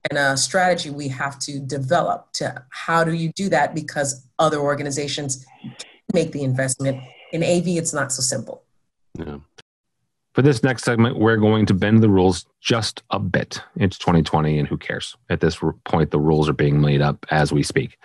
and 0.10 0.17
a 0.17 0.36
strategy 0.36 0.89
we 0.89 1.07
have 1.10 1.38
to 1.39 1.60
develop 1.60 2.31
to 2.34 2.63
how 2.69 3.03
do 3.03 3.13
you 3.13 3.31
do 3.36 3.49
that 3.49 3.75
because 3.75 4.25
other 4.39 4.57
organizations 4.57 5.45
make 6.13 6.31
the 6.31 6.43
investment 6.43 6.99
in 7.31 7.43
av 7.43 7.67
it's 7.67 7.93
not 7.93 8.12
so 8.12 8.21
simple 8.21 8.63
yeah. 9.17 9.38
For 10.34 10.41
this 10.41 10.63
next 10.63 10.86
segment, 10.86 11.19
we're 11.19 11.36
going 11.36 11.65
to 11.65 11.73
bend 11.73 12.01
the 12.01 12.10
rules 12.10 12.45
just 12.62 13.03
a 13.10 13.19
bit. 13.19 13.62
It's 13.75 13.97
2020, 13.97 14.60
and 14.60 14.67
who 14.67 14.77
cares? 14.77 15.17
At 15.29 15.41
this 15.41 15.60
point, 15.84 16.12
the 16.12 16.21
rules 16.21 16.47
are 16.47 16.53
being 16.53 16.79
made 16.79 17.01
up 17.01 17.25
as 17.31 17.51
we 17.51 17.63
speak. 17.63 17.97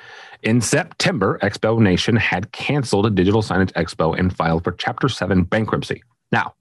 In 0.43 0.61
September, 0.61 1.39
Expo 1.43 1.79
Nation 1.79 2.17
had 2.17 2.51
canceled 2.51 3.07
a 3.07 3.11
digital 3.11 3.43
signage 3.43 3.73
expo 3.75 4.19
and 4.19 4.35
filed 4.35 4.65
for 4.65 4.73
Chapter 4.73 5.09
7 5.09 5.45
bankruptcy. 5.45 6.03
Now, 6.33 6.55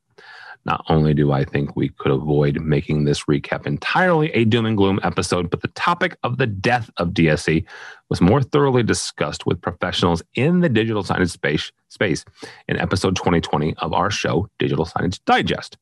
not 0.66 0.84
only 0.90 1.14
do 1.14 1.32
I 1.32 1.46
think 1.46 1.76
we 1.76 1.90
could 1.90 2.12
avoid 2.12 2.60
making 2.60 3.06
this 3.06 3.26
recap 3.26 3.68
entirely 3.68 4.32
a 4.32 4.46
doom 4.46 4.66
and 4.66 4.76
gloom 4.76 5.00
episode, 5.04 5.50
but 5.50 5.62
the 5.62 5.68
topic 5.70 6.18
of 6.24 6.38
the 6.38 6.48
death 6.48 6.90
of 6.98 7.10
DSE 7.10 7.64
was 8.10 8.22
more 8.22 8.42
thoroughly 8.42 8.82
discussed 8.82 9.46
with 9.46 9.62
professionals 9.62 10.24
in 10.34 10.62
the 10.62 10.70
digital 10.70 11.04
signage 11.04 11.32
space, 11.32 11.72
space 11.90 12.26
in 12.68 12.78
episode 12.78 13.16
2020 13.16 13.76
of 13.78 13.94
our 13.94 14.10
show, 14.10 14.50
Digital 14.58 14.86
Signage 14.86 15.20
Digest. 15.26 15.78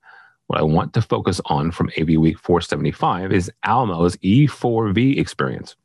What 0.48 0.60
I 0.60 0.64
want 0.64 0.94
to 0.94 1.02
focus 1.02 1.40
on 1.46 1.72
from 1.72 1.90
AV 1.98 2.18
Week 2.18 2.38
475 2.38 3.32
is 3.32 3.52
Almo's 3.66 4.18
E4V 4.18 5.18
experience. 5.18 5.76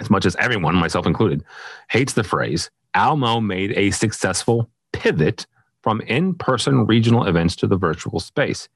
As 0.00 0.10
much 0.10 0.24
as 0.26 0.34
everyone, 0.36 0.74
myself 0.74 1.06
included, 1.06 1.44
hates 1.90 2.14
the 2.14 2.24
phrase, 2.24 2.70
Almo 2.94 3.40
made 3.40 3.72
a 3.76 3.90
successful 3.90 4.70
pivot 4.92 5.46
from 5.84 6.00
in 6.00 6.34
person 6.34 6.86
regional 6.86 7.26
events 7.26 7.54
to 7.54 7.66
the 7.66 7.76
virtual 7.76 8.18
space, 8.18 8.70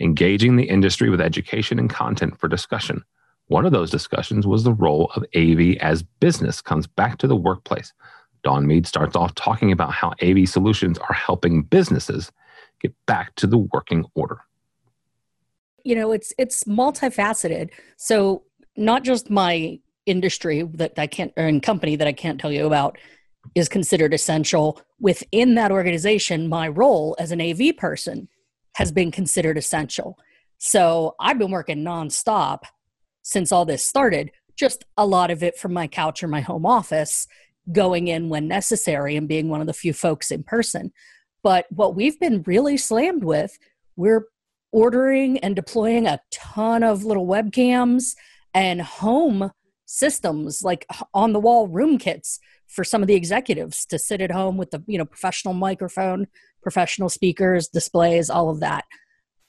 engaging 0.00 0.56
the 0.56 0.64
industry 0.64 1.10
with 1.10 1.20
education 1.20 1.78
and 1.78 1.90
content 1.90 2.40
for 2.40 2.48
discussion. 2.48 3.04
One 3.48 3.66
of 3.66 3.72
those 3.72 3.90
discussions 3.90 4.46
was 4.46 4.64
the 4.64 4.72
role 4.72 5.12
of 5.14 5.24
AV 5.36 5.76
as 5.82 6.02
business 6.02 6.62
comes 6.62 6.86
back 6.86 7.18
to 7.18 7.26
the 7.26 7.36
workplace. 7.36 7.92
Dawn 8.42 8.66
Mead 8.66 8.86
starts 8.86 9.14
off 9.14 9.34
talking 9.34 9.70
about 9.70 9.92
how 9.92 10.14
AV 10.22 10.48
solutions 10.48 10.96
are 10.96 11.12
helping 11.12 11.62
businesses 11.62 12.32
get 12.80 12.94
back 13.04 13.34
to 13.34 13.46
the 13.46 13.58
working 13.58 14.06
order. 14.14 14.38
You 15.84 15.94
know, 15.94 16.10
it's 16.10 16.32
it's 16.38 16.64
multifaceted. 16.64 17.68
So 17.98 18.44
not 18.78 19.04
just 19.04 19.28
my 19.28 19.78
industry 20.06 20.62
that 20.62 20.98
I 20.98 21.06
can't 21.06 21.34
or 21.36 21.46
in 21.46 21.60
company 21.60 21.96
that 21.96 22.08
I 22.08 22.14
can't 22.14 22.40
tell 22.40 22.50
you 22.50 22.64
about, 22.64 22.96
is 23.54 23.68
considered 23.68 24.14
essential. 24.14 24.80
Within 25.00 25.54
that 25.54 25.70
organization, 25.70 26.48
my 26.48 26.68
role 26.68 27.16
as 27.18 27.32
an 27.32 27.40
AV 27.40 27.76
person 27.76 28.28
has 28.76 28.92
been 28.92 29.10
considered 29.10 29.56
essential. 29.58 30.18
So 30.58 31.14
I've 31.20 31.38
been 31.38 31.50
working 31.50 31.84
nonstop 31.84 32.60
since 33.22 33.52
all 33.52 33.64
this 33.64 33.84
started, 33.84 34.30
just 34.56 34.84
a 34.96 35.06
lot 35.06 35.30
of 35.30 35.42
it 35.42 35.58
from 35.58 35.72
my 35.72 35.86
couch 35.86 36.22
or 36.22 36.28
my 36.28 36.40
home 36.40 36.64
office, 36.64 37.26
going 37.72 38.08
in 38.08 38.28
when 38.28 38.46
necessary 38.46 39.16
and 39.16 39.28
being 39.28 39.48
one 39.48 39.60
of 39.60 39.66
the 39.66 39.72
few 39.72 39.92
folks 39.92 40.30
in 40.30 40.42
person. 40.42 40.92
But 41.42 41.66
what 41.70 41.94
we've 41.94 42.18
been 42.20 42.42
really 42.46 42.76
slammed 42.76 43.24
with, 43.24 43.58
we're 43.96 44.26
ordering 44.72 45.38
and 45.38 45.56
deploying 45.56 46.06
a 46.06 46.20
ton 46.30 46.82
of 46.82 47.04
little 47.04 47.26
webcams 47.26 48.14
and 48.54 48.80
home 48.80 49.50
systems 49.86 50.62
like 50.64 50.86
on 51.14 51.32
the 51.32 51.40
wall 51.40 51.68
room 51.68 51.98
kits 51.98 52.40
for 52.66 52.84
some 52.84 53.02
of 53.02 53.08
the 53.08 53.14
executives 53.14 53.86
to 53.86 53.98
sit 53.98 54.20
at 54.20 54.30
home 54.30 54.56
with 54.56 54.70
the 54.70 54.82
you 54.86 54.98
know 54.98 55.04
professional 55.04 55.54
microphone 55.54 56.26
professional 56.62 57.08
speakers 57.08 57.68
displays 57.68 58.28
all 58.28 58.48
of 58.50 58.60
that. 58.60 58.84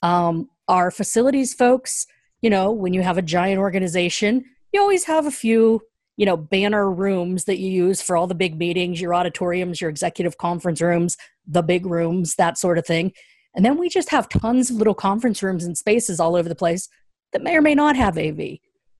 Um, 0.01 0.49
our 0.67 0.91
facilities 0.91 1.53
folks 1.53 2.05
you 2.41 2.49
know 2.49 2.71
when 2.71 2.93
you 2.93 3.01
have 3.01 3.17
a 3.17 3.21
giant 3.21 3.59
organization 3.59 4.45
you 4.71 4.79
always 4.79 5.05
have 5.05 5.25
a 5.25 5.31
few 5.31 5.81
you 6.17 6.25
know 6.25 6.37
banner 6.37 6.91
rooms 6.91 7.45
that 7.45 7.57
you 7.57 7.69
use 7.69 8.01
for 8.01 8.15
all 8.15 8.27
the 8.27 8.35
big 8.35 8.57
meetings 8.57 9.01
your 9.01 9.15
auditoriums 9.15 9.81
your 9.81 9.89
executive 9.89 10.37
conference 10.37 10.81
rooms 10.81 11.17
the 11.47 11.63
big 11.63 11.85
rooms 11.85 12.35
that 12.35 12.57
sort 12.57 12.77
of 12.77 12.85
thing. 12.85 13.13
And 13.55 13.65
then 13.65 13.77
we 13.77 13.89
just 13.89 14.09
have 14.09 14.29
tons 14.29 14.69
of 14.69 14.75
little 14.75 14.93
conference 14.93 15.41
rooms 15.41 15.63
and 15.63 15.77
spaces 15.77 16.19
all 16.19 16.35
over 16.35 16.47
the 16.47 16.55
place 16.55 16.89
that 17.33 17.41
may 17.41 17.55
or 17.55 17.61
may 17.61 17.73
not 17.73 17.95
have 17.95 18.17
av 18.17 18.39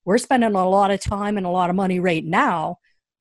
we're 0.06 0.18
spending 0.18 0.56
a 0.56 0.70
lot 0.70 0.90
of 0.90 1.02
time 1.02 1.38
and 1.38 1.46
a 1.46 1.50
lot 1.50 1.70
of 1.70 1.76
money 1.76 2.00
right 2.00 2.24
now 2.24 2.78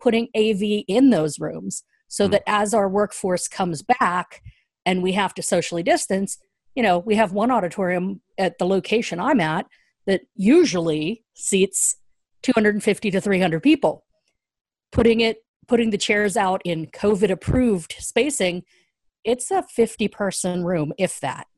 putting 0.06 0.28
AV 0.36 0.84
in 0.86 1.10
those 1.10 1.40
rooms 1.40 1.82
so 2.06 2.28
mm. 2.28 2.30
that 2.30 2.44
as 2.46 2.72
our 2.72 2.88
workforce 2.88 3.48
comes 3.48 3.82
back 3.82 4.40
and 4.84 5.02
we 5.02 5.10
have 5.10 5.34
to 5.34 5.42
socially 5.42 5.82
distance, 5.82 6.38
you 6.76 6.82
know, 6.84 7.00
we 7.00 7.16
have 7.16 7.32
one 7.32 7.50
auditorium 7.50 8.20
at 8.38 8.56
the 8.58 8.66
location 8.66 9.18
I'm 9.18 9.40
at 9.40 9.66
that 10.06 10.20
usually 10.36 11.24
seats 11.34 11.96
250 12.44 13.10
to 13.10 13.20
300 13.20 13.60
people. 13.60 14.04
Putting 14.92 15.22
it 15.22 15.38
putting 15.66 15.90
the 15.90 15.98
chairs 15.98 16.36
out 16.36 16.62
in 16.64 16.86
COVID 16.86 17.28
approved 17.28 17.96
spacing, 17.98 18.62
it's 19.24 19.50
a 19.50 19.64
50 19.64 20.06
person 20.06 20.64
room 20.64 20.92
if 20.98 21.18
that. 21.18 21.48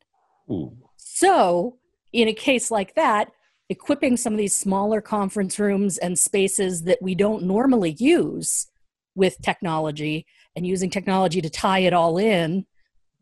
Ooh. 0.50 0.74
So, 0.96 1.76
in 2.14 2.28
a 2.28 2.32
case 2.32 2.70
like 2.70 2.94
that, 2.94 3.28
equipping 3.68 4.16
some 4.16 4.33
of 4.33 4.38
these 4.38 4.54
smaller 4.54 5.00
conference 5.00 5.59
rooms 5.59 5.98
and 5.98 6.18
spaces 6.18 6.83
that 6.85 7.02
we 7.02 7.14
don't 7.14 7.42
normally 7.42 7.92
use 7.98 8.66
with 9.14 9.37
technology 9.42 10.26
and 10.57 10.66
using 10.66 10.90
technology 10.90 11.40
to 11.40 11.50
tie 11.50 11.81
it 11.81 11.92
all 11.92 12.18
in, 12.18 12.64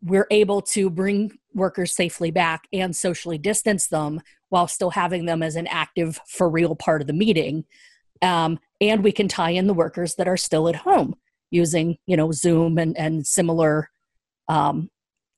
we're 0.01 0.27
able 0.31 0.61
to 0.61 0.89
bring 0.89 1.31
workers 1.53 1.93
safely 1.95 2.31
back 2.31 2.67
and 2.71 2.95
socially 2.95 3.37
distance 3.37 3.87
them 3.87 4.21
while 4.49 4.67
still 4.67 4.91
having 4.91 5.25
them 5.25 5.43
as 5.43 5.55
an 5.55 5.67
active, 5.67 6.19
for 6.27 6.49
real 6.49 6.75
part 6.75 7.01
of 7.01 7.07
the 7.07 7.13
meeting. 7.13 7.65
Um, 8.21 8.59
and 8.79 9.03
we 9.03 9.11
can 9.11 9.27
tie 9.27 9.49
in 9.51 9.67
the 9.67 9.73
workers 9.73 10.15
that 10.15 10.27
are 10.27 10.37
still 10.37 10.69
at 10.69 10.75
home 10.75 11.15
using, 11.51 11.97
you 12.05 12.15
know, 12.15 12.31
Zoom 12.31 12.77
and, 12.77 12.97
and 12.97 13.25
similar 13.25 13.89
um, 14.47 14.89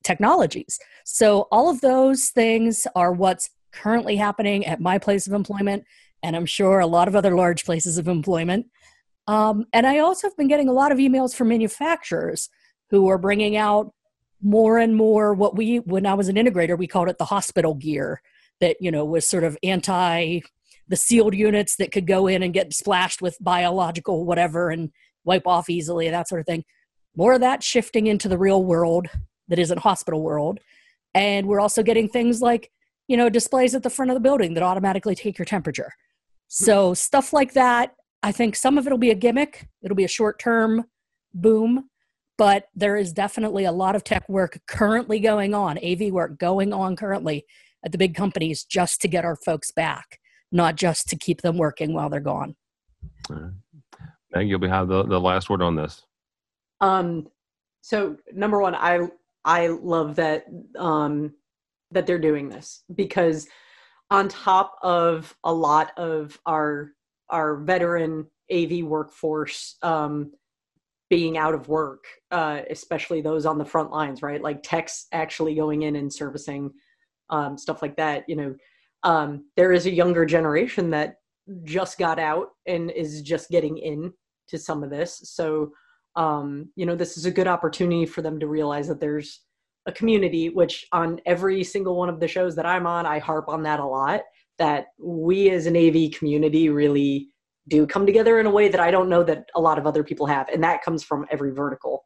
technologies. 0.04 0.78
So 1.04 1.48
all 1.50 1.68
of 1.68 1.80
those 1.80 2.28
things 2.28 2.86
are 2.94 3.12
what's 3.12 3.50
currently 3.72 4.16
happening 4.16 4.66
at 4.66 4.80
my 4.80 4.98
place 4.98 5.26
of 5.26 5.32
employment, 5.32 5.84
and 6.22 6.36
I'm 6.36 6.46
sure 6.46 6.80
a 6.80 6.86
lot 6.86 7.08
of 7.08 7.16
other 7.16 7.34
large 7.34 7.64
places 7.64 7.98
of 7.98 8.08
employment. 8.08 8.66
Um, 9.26 9.66
and 9.72 9.86
I 9.86 9.98
also 9.98 10.28
have 10.28 10.36
been 10.36 10.48
getting 10.48 10.68
a 10.68 10.72
lot 10.72 10.92
of 10.92 10.98
emails 10.98 11.34
from 11.34 11.48
manufacturers 11.48 12.48
who 12.90 13.08
are 13.08 13.18
bringing 13.18 13.56
out 13.56 13.92
more 14.42 14.78
and 14.78 14.96
more 14.96 15.34
what 15.34 15.56
we, 15.56 15.78
when 15.78 16.06
I 16.06 16.14
was 16.14 16.28
an 16.28 16.36
integrator, 16.36 16.76
we 16.76 16.86
called 16.86 17.08
it 17.08 17.18
the 17.18 17.26
hospital 17.26 17.74
gear 17.74 18.22
that, 18.60 18.76
you 18.80 18.90
know, 18.90 19.04
was 19.04 19.28
sort 19.28 19.44
of 19.44 19.56
anti 19.62 20.40
the 20.88 20.96
sealed 20.96 21.36
units 21.36 21.76
that 21.76 21.92
could 21.92 22.06
go 22.06 22.26
in 22.26 22.42
and 22.42 22.52
get 22.52 22.74
splashed 22.74 23.22
with 23.22 23.38
biological 23.40 24.24
whatever 24.24 24.70
and 24.70 24.90
wipe 25.24 25.46
off 25.46 25.70
easily, 25.70 26.10
that 26.10 26.28
sort 26.28 26.40
of 26.40 26.46
thing. 26.46 26.64
More 27.14 27.34
of 27.34 27.40
that 27.40 27.62
shifting 27.62 28.08
into 28.08 28.28
the 28.28 28.38
real 28.38 28.64
world 28.64 29.06
that 29.46 29.60
isn't 29.60 29.78
hospital 29.78 30.20
world. 30.20 30.58
And 31.14 31.46
we're 31.46 31.60
also 31.60 31.84
getting 31.84 32.08
things 32.08 32.42
like 32.42 32.72
you 33.10 33.16
know, 33.16 33.28
displays 33.28 33.74
at 33.74 33.82
the 33.82 33.90
front 33.90 34.12
of 34.12 34.14
the 34.14 34.20
building 34.20 34.54
that 34.54 34.62
automatically 34.62 35.16
take 35.16 35.36
your 35.36 35.44
temperature. 35.44 35.90
So 36.46 36.94
stuff 36.94 37.32
like 37.32 37.54
that, 37.54 37.96
I 38.22 38.30
think 38.30 38.54
some 38.54 38.78
of 38.78 38.86
it'll 38.86 38.98
be 38.98 39.10
a 39.10 39.16
gimmick. 39.16 39.66
It'll 39.82 39.96
be 39.96 40.04
a 40.04 40.08
short-term 40.08 40.84
boom, 41.34 41.90
but 42.38 42.68
there 42.72 42.96
is 42.96 43.12
definitely 43.12 43.64
a 43.64 43.72
lot 43.72 43.96
of 43.96 44.04
tech 44.04 44.28
work 44.28 44.60
currently 44.68 45.18
going 45.18 45.54
on, 45.54 45.76
AV 45.84 46.12
work 46.12 46.38
going 46.38 46.72
on 46.72 46.94
currently 46.94 47.44
at 47.84 47.90
the 47.90 47.98
big 47.98 48.14
companies 48.14 48.62
just 48.62 49.00
to 49.00 49.08
get 49.08 49.24
our 49.24 49.34
folks 49.34 49.72
back, 49.72 50.20
not 50.52 50.76
just 50.76 51.08
to 51.08 51.16
keep 51.16 51.40
them 51.40 51.58
working 51.58 51.92
while 51.92 52.10
they're 52.10 52.20
gone. 52.20 52.54
Meg, 53.28 54.48
you'll 54.48 54.60
be 54.60 54.68
have 54.68 54.86
the, 54.86 55.02
the 55.02 55.18
last 55.18 55.50
word 55.50 55.62
on 55.62 55.74
this. 55.74 56.04
Um, 56.80 57.26
so 57.80 58.18
number 58.32 58.60
one, 58.60 58.76
I 58.76 59.08
I 59.44 59.66
love 59.66 60.14
that 60.16 60.44
um, 60.78 61.34
that 61.90 62.06
they're 62.06 62.18
doing 62.18 62.48
this 62.48 62.82
because 62.94 63.48
on 64.10 64.28
top 64.28 64.76
of 64.82 65.34
a 65.44 65.52
lot 65.52 65.92
of 65.96 66.38
our 66.46 66.92
our 67.28 67.56
veteran 67.58 68.26
AV 68.52 68.82
workforce 68.82 69.76
um, 69.82 70.32
being 71.08 71.38
out 71.38 71.54
of 71.54 71.68
work, 71.68 72.04
uh, 72.30 72.62
especially 72.70 73.20
those 73.20 73.46
on 73.46 73.58
the 73.58 73.64
front 73.64 73.90
lines, 73.90 74.22
right? 74.22 74.42
Like 74.42 74.62
techs 74.62 75.06
actually 75.12 75.54
going 75.54 75.82
in 75.82 75.96
and 75.96 76.12
servicing 76.12 76.72
um, 77.30 77.56
stuff 77.56 77.82
like 77.82 77.96
that. 77.96 78.24
You 78.28 78.36
know, 78.36 78.54
um, 79.02 79.44
there 79.56 79.72
is 79.72 79.86
a 79.86 79.92
younger 79.92 80.26
generation 80.26 80.90
that 80.90 81.16
just 81.64 81.98
got 81.98 82.18
out 82.18 82.48
and 82.66 82.90
is 82.90 83.22
just 83.22 83.50
getting 83.50 83.78
in 83.78 84.12
to 84.48 84.58
some 84.58 84.82
of 84.82 84.90
this. 84.90 85.20
So, 85.24 85.72
um, 86.16 86.70
you 86.76 86.86
know, 86.86 86.96
this 86.96 87.16
is 87.16 87.26
a 87.26 87.30
good 87.30 87.46
opportunity 87.46 88.06
for 88.06 88.22
them 88.22 88.38
to 88.40 88.46
realize 88.46 88.88
that 88.88 89.00
there's 89.00 89.42
a 89.90 89.92
community, 89.92 90.48
which 90.48 90.86
on 90.92 91.20
every 91.26 91.62
single 91.62 91.96
one 91.96 92.08
of 92.08 92.20
the 92.20 92.28
shows 92.28 92.56
that 92.56 92.66
I'm 92.66 92.86
on, 92.86 93.04
I 93.06 93.18
harp 93.18 93.48
on 93.48 93.62
that 93.64 93.80
a 93.80 93.84
lot. 93.84 94.22
That 94.58 94.86
we 94.98 95.50
as 95.50 95.66
an 95.66 95.76
AV 95.76 96.12
community 96.12 96.68
really 96.68 97.28
do 97.68 97.86
come 97.86 98.04
together 98.04 98.40
in 98.40 98.46
a 98.46 98.50
way 98.50 98.68
that 98.68 98.80
I 98.80 98.90
don't 98.90 99.08
know 99.08 99.22
that 99.24 99.44
a 99.54 99.60
lot 99.60 99.78
of 99.78 99.86
other 99.86 100.04
people 100.04 100.26
have, 100.26 100.48
and 100.48 100.62
that 100.64 100.82
comes 100.82 101.02
from 101.02 101.26
every 101.30 101.52
vertical. 101.52 102.02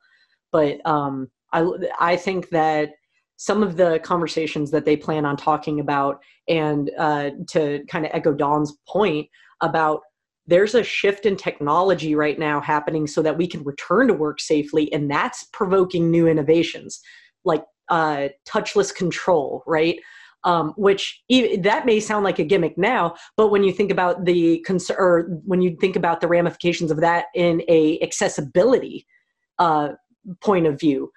But 0.53 0.85
um, 0.87 1.29
I 1.53 1.67
I 1.99 2.17
think 2.17 2.51
that 2.51 2.91
some 3.37 3.63
of 3.63 3.77
the 3.77 4.01
conversations 4.05 4.71
that 4.71 4.85
they 4.85 4.97
plan 4.97 5.27
on 5.27 5.37
talking 5.37 5.81
about, 5.81 6.21
and 6.49 6.91
uh, 6.99 7.31
to 7.51 7.85
kind 7.89 8.07
of 8.07 8.13
echo 8.15 8.33
Dawn's 8.33 8.77
point, 8.89 9.29
about 9.61 10.01
there's 10.47 10.75
a 10.75 10.85
shift 10.85 11.27
in 11.27 11.37
technology 11.37 12.15
right 12.15 12.39
now 12.39 12.61
happening 12.61 13.07
so 13.07 13.23
that 13.23 13.37
we 13.37 13.47
can 13.47 13.65
return 13.65 14.07
to 14.09 14.15
work 14.15 14.41
safely 14.41 14.93
and 14.93 15.11
that's 15.11 15.45
provoking 15.53 16.11
new 16.11 16.27
innovations 16.27 17.01
like 17.45 17.65
uh, 17.89 18.29
touchless 18.47 18.95
control 18.95 19.63
right 19.67 19.99
um, 20.45 20.75
which 20.77 21.23
that 21.63 21.87
may 21.87 21.99
sound 21.99 22.23
like 22.23 22.39
a 22.39 22.45
gimmick 22.45 22.77
now 22.77 23.15
but 23.37 23.49
when 23.49 23.65
you 23.65 23.73
think 23.73 23.91
about 23.91 24.25
the 24.25 24.59
concern 24.61 24.97
or 24.99 25.23
when 25.45 25.63
you 25.63 25.77
think 25.81 25.97
about 25.97 26.21
the 26.21 26.29
ramifications 26.29 26.91
of 26.91 27.01
that 27.01 27.27
in 27.35 27.63
a 27.69 27.99
accessibility 28.01 29.07
uh, 29.59 29.91
point 30.41 30.67
of 30.67 30.79
view 30.81 31.11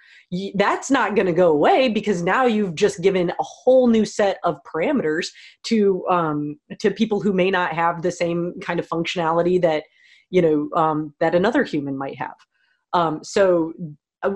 that's 0.55 0.91
not 0.91 1.15
going 1.15 1.25
to 1.25 1.33
go 1.33 1.49
away 1.49 1.87
because 1.87 2.21
now 2.21 2.45
you've 2.45 2.75
just 2.75 3.01
given 3.01 3.29
a 3.29 3.43
whole 3.43 3.87
new 3.87 4.03
set 4.03 4.39
of 4.43 4.57
parameters 4.63 5.27
to 5.63 6.05
um, 6.09 6.59
to 6.79 6.91
people 6.91 7.21
who 7.21 7.31
may 7.31 7.49
not 7.49 7.71
have 7.73 8.01
the 8.01 8.11
same 8.11 8.53
kind 8.61 8.79
of 8.79 8.87
functionality 8.87 9.61
that 9.61 9.83
you 10.29 10.41
know 10.41 10.69
um, 10.75 11.13
that 11.19 11.33
another 11.33 11.63
human 11.63 11.97
might 11.97 12.17
have. 12.17 12.35
Um, 12.93 13.23
so 13.23 13.73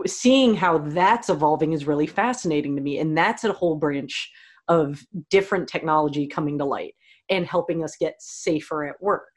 seeing 0.06 0.56
how 0.56 0.80
that's 0.80 1.30
evolving 1.30 1.74
is 1.74 1.88
really 1.88 2.08
fascinating 2.08 2.76
to 2.76 2.82
me, 2.82 3.00
and 3.00 3.17
that's 3.17 3.44
a 3.44 3.54
whole 3.54 3.76
branch 3.76 4.32
of 4.67 5.04
different 5.30 5.67
technology 5.67 6.28
coming 6.28 6.58
to 6.58 6.65
light 6.65 6.94
and 7.30 7.46
helping 7.46 7.84
us 7.84 7.96
get 8.00 8.15
safer 8.20 8.86
at 8.86 9.02
work. 9.02 9.28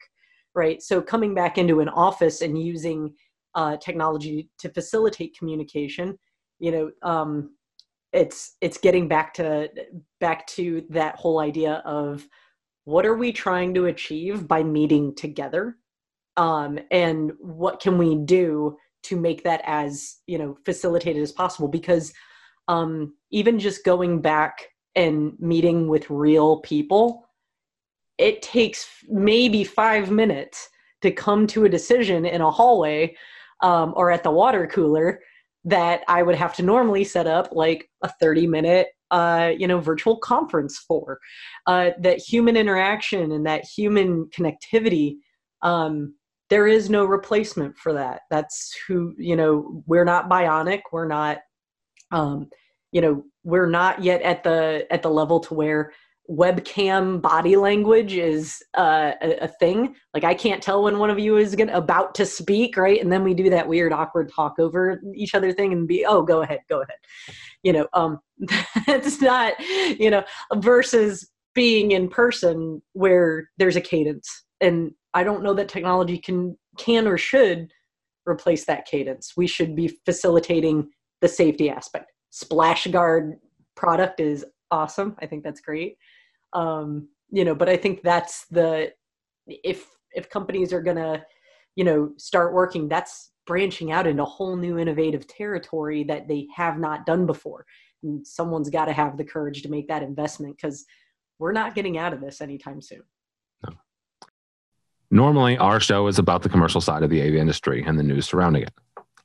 Right. 0.53 0.81
So 0.81 1.01
coming 1.01 1.33
back 1.33 1.57
into 1.57 1.81
an 1.81 1.89
office 1.89 2.41
and 2.41 2.61
using 2.61 3.13
uh, 3.55 3.75
technology 3.77 4.49
to 4.59 4.69
facilitate 4.69 5.37
communication 5.37 6.17
you 6.59 6.71
know 6.71 6.91
um, 7.01 7.55
it's 8.13 8.55
it's 8.61 8.77
getting 8.77 9.07
back 9.07 9.33
to 9.33 9.69
back 10.19 10.47
to 10.47 10.83
that 10.89 11.15
whole 11.15 11.39
idea 11.39 11.81
of 11.85 12.27
what 12.85 13.05
are 13.05 13.15
we 13.15 13.31
trying 13.31 13.73
to 13.73 13.85
achieve 13.85 14.47
by 14.47 14.63
meeting 14.63 15.13
together 15.15 15.77
um, 16.37 16.79
and 16.91 17.31
what 17.39 17.79
can 17.79 17.97
we 17.97 18.15
do 18.15 18.77
to 19.05 19.15
make 19.15 19.43
that 19.43 19.61
as 19.65 20.17
you 20.27 20.37
know 20.37 20.57
facilitated 20.65 21.21
as 21.21 21.31
possible 21.31 21.67
because 21.67 22.13
um, 22.67 23.13
even 23.31 23.59
just 23.59 23.85
going 23.85 24.21
back 24.21 24.67
and 24.95 25.33
meeting 25.39 25.87
with 25.87 26.09
real 26.09 26.59
people 26.61 27.27
it 28.17 28.41
takes 28.41 28.87
maybe 29.09 29.63
five 29.63 30.09
minutes 30.09 30.69
to 31.01 31.11
come 31.11 31.45
to 31.47 31.65
a 31.65 31.69
decision 31.69 32.25
in 32.25 32.41
a 32.41 32.49
hallway 32.49 33.15
um, 33.61 33.93
or 33.95 34.09
at 34.09 34.23
the 34.23 34.31
water 34.31 34.67
cooler 34.67 35.21
that 35.65 36.03
I 36.07 36.23
would 36.23 36.35
have 36.35 36.55
to 36.55 36.63
normally 36.63 37.03
set 37.03 37.27
up 37.27 37.49
like 37.51 37.89
a 38.03 38.09
30 38.19 38.47
minute 38.47 38.87
uh, 39.11 39.51
you 39.57 39.67
know 39.67 39.79
virtual 39.79 40.17
conference 40.17 40.79
for. 40.79 41.19
Uh, 41.67 41.91
that 41.99 42.19
human 42.19 42.57
interaction 42.57 43.31
and 43.31 43.45
that 43.45 43.63
human 43.65 44.25
connectivity 44.35 45.17
um, 45.61 46.13
there 46.49 46.67
is 46.67 46.89
no 46.89 47.05
replacement 47.05 47.77
for 47.77 47.93
that 47.93 48.21
that's 48.29 48.75
who 48.87 49.13
you 49.17 49.35
know 49.35 49.83
we're 49.85 50.05
not 50.05 50.29
bionic 50.29 50.81
we're 50.91 51.07
not 51.07 51.39
um, 52.11 52.47
you 52.91 53.01
know 53.01 53.23
we're 53.43 53.69
not 53.69 54.03
yet 54.03 54.21
at 54.21 54.43
the 54.43 54.85
at 54.91 55.01
the 55.01 55.09
level 55.09 55.39
to 55.39 55.53
where 55.53 55.91
webcam 56.29 57.21
body 57.21 57.55
language 57.55 58.13
is 58.13 58.61
uh, 58.77 59.11
a, 59.21 59.43
a, 59.43 59.47
thing. 59.47 59.95
Like 60.13 60.23
I 60.23 60.33
can't 60.33 60.61
tell 60.61 60.83
when 60.83 60.97
one 60.97 61.09
of 61.09 61.19
you 61.19 61.37
is 61.37 61.55
gonna, 61.55 61.73
about 61.73 62.15
to 62.15 62.25
speak, 62.25 62.77
right? 62.77 62.99
And 62.99 63.11
then 63.11 63.23
we 63.23 63.33
do 63.33 63.49
that 63.51 63.67
weird, 63.67 63.93
awkward 63.93 64.31
talk 64.33 64.55
over 64.59 65.01
each 65.13 65.35
other 65.35 65.51
thing, 65.51 65.71
and 65.71 65.87
be, 65.87 66.05
oh, 66.05 66.23
go 66.23 66.41
ahead, 66.41 66.61
go 66.69 66.81
ahead. 66.81 66.97
You 67.63 67.73
know, 67.73 67.87
um, 67.93 68.19
that's 68.87 69.21
not, 69.21 69.53
you 69.59 70.09
know, 70.09 70.23
versus 70.55 71.29
being 71.53 71.91
in 71.91 72.09
person 72.09 72.81
where 72.93 73.49
there's 73.57 73.75
a 73.75 73.81
cadence, 73.81 74.44
and 74.61 74.91
I 75.13 75.23
don't 75.23 75.43
know 75.43 75.53
that 75.53 75.69
technology 75.69 76.17
can 76.17 76.57
can 76.77 77.07
or 77.07 77.17
should 77.17 77.71
replace 78.27 78.65
that 78.65 78.85
cadence. 78.85 79.33
We 79.37 79.47
should 79.47 79.75
be 79.75 79.97
facilitating 80.05 80.89
the 81.21 81.27
safety 81.27 81.69
aspect. 81.69 82.11
Splash 82.31 82.87
Guard 82.87 83.35
product 83.75 84.19
is 84.19 84.45
awesome. 84.71 85.15
I 85.19 85.25
think 85.25 85.43
that's 85.43 85.61
great 85.61 85.97
um, 86.55 87.07
you 87.31 87.43
know 87.45 87.53
but 87.53 87.69
i 87.69 87.75
think 87.75 88.01
that's 88.01 88.45
the 88.47 88.91
if 89.47 89.85
if 90.11 90.29
companies 90.29 90.71
are 90.73 90.81
gonna 90.81 91.23
you 91.75 91.83
know 91.83 92.11
start 92.17 92.53
working 92.53 92.87
that's 92.87 93.31
branching 93.45 93.91
out 93.91 94.07
into 94.07 94.23
a 94.23 94.25
whole 94.25 94.55
new 94.55 94.79
innovative 94.79 95.27
territory 95.27 96.03
that 96.03 96.27
they 96.27 96.47
have 96.55 96.79
not 96.79 97.05
done 97.05 97.25
before 97.25 97.65
and 98.03 98.25
someone's 98.25 98.69
got 98.69 98.85
to 98.85 98.93
have 98.93 99.17
the 99.17 99.23
courage 99.23 99.61
to 99.61 99.69
make 99.69 99.87
that 99.87 100.01
investment 100.01 100.55
because 100.55 100.85
we're 101.37 101.51
not 101.51 101.75
getting 101.75 101.97
out 101.97 102.13
of 102.13 102.21
this 102.21 102.41
anytime 102.41 102.81
soon. 102.81 103.03
Normally 105.11 105.57
our 105.57 105.79
show 105.79 106.07
is 106.07 106.19
about 106.19 106.43
the 106.43 106.49
commercial 106.49 106.81
side 106.81 107.03
of 107.03 107.09
the 107.09 107.21
AV 107.21 107.35
industry 107.35 107.83
and 107.85 107.97
the 107.97 108.03
news 108.03 108.25
surrounding 108.27 108.63
it 108.63 108.71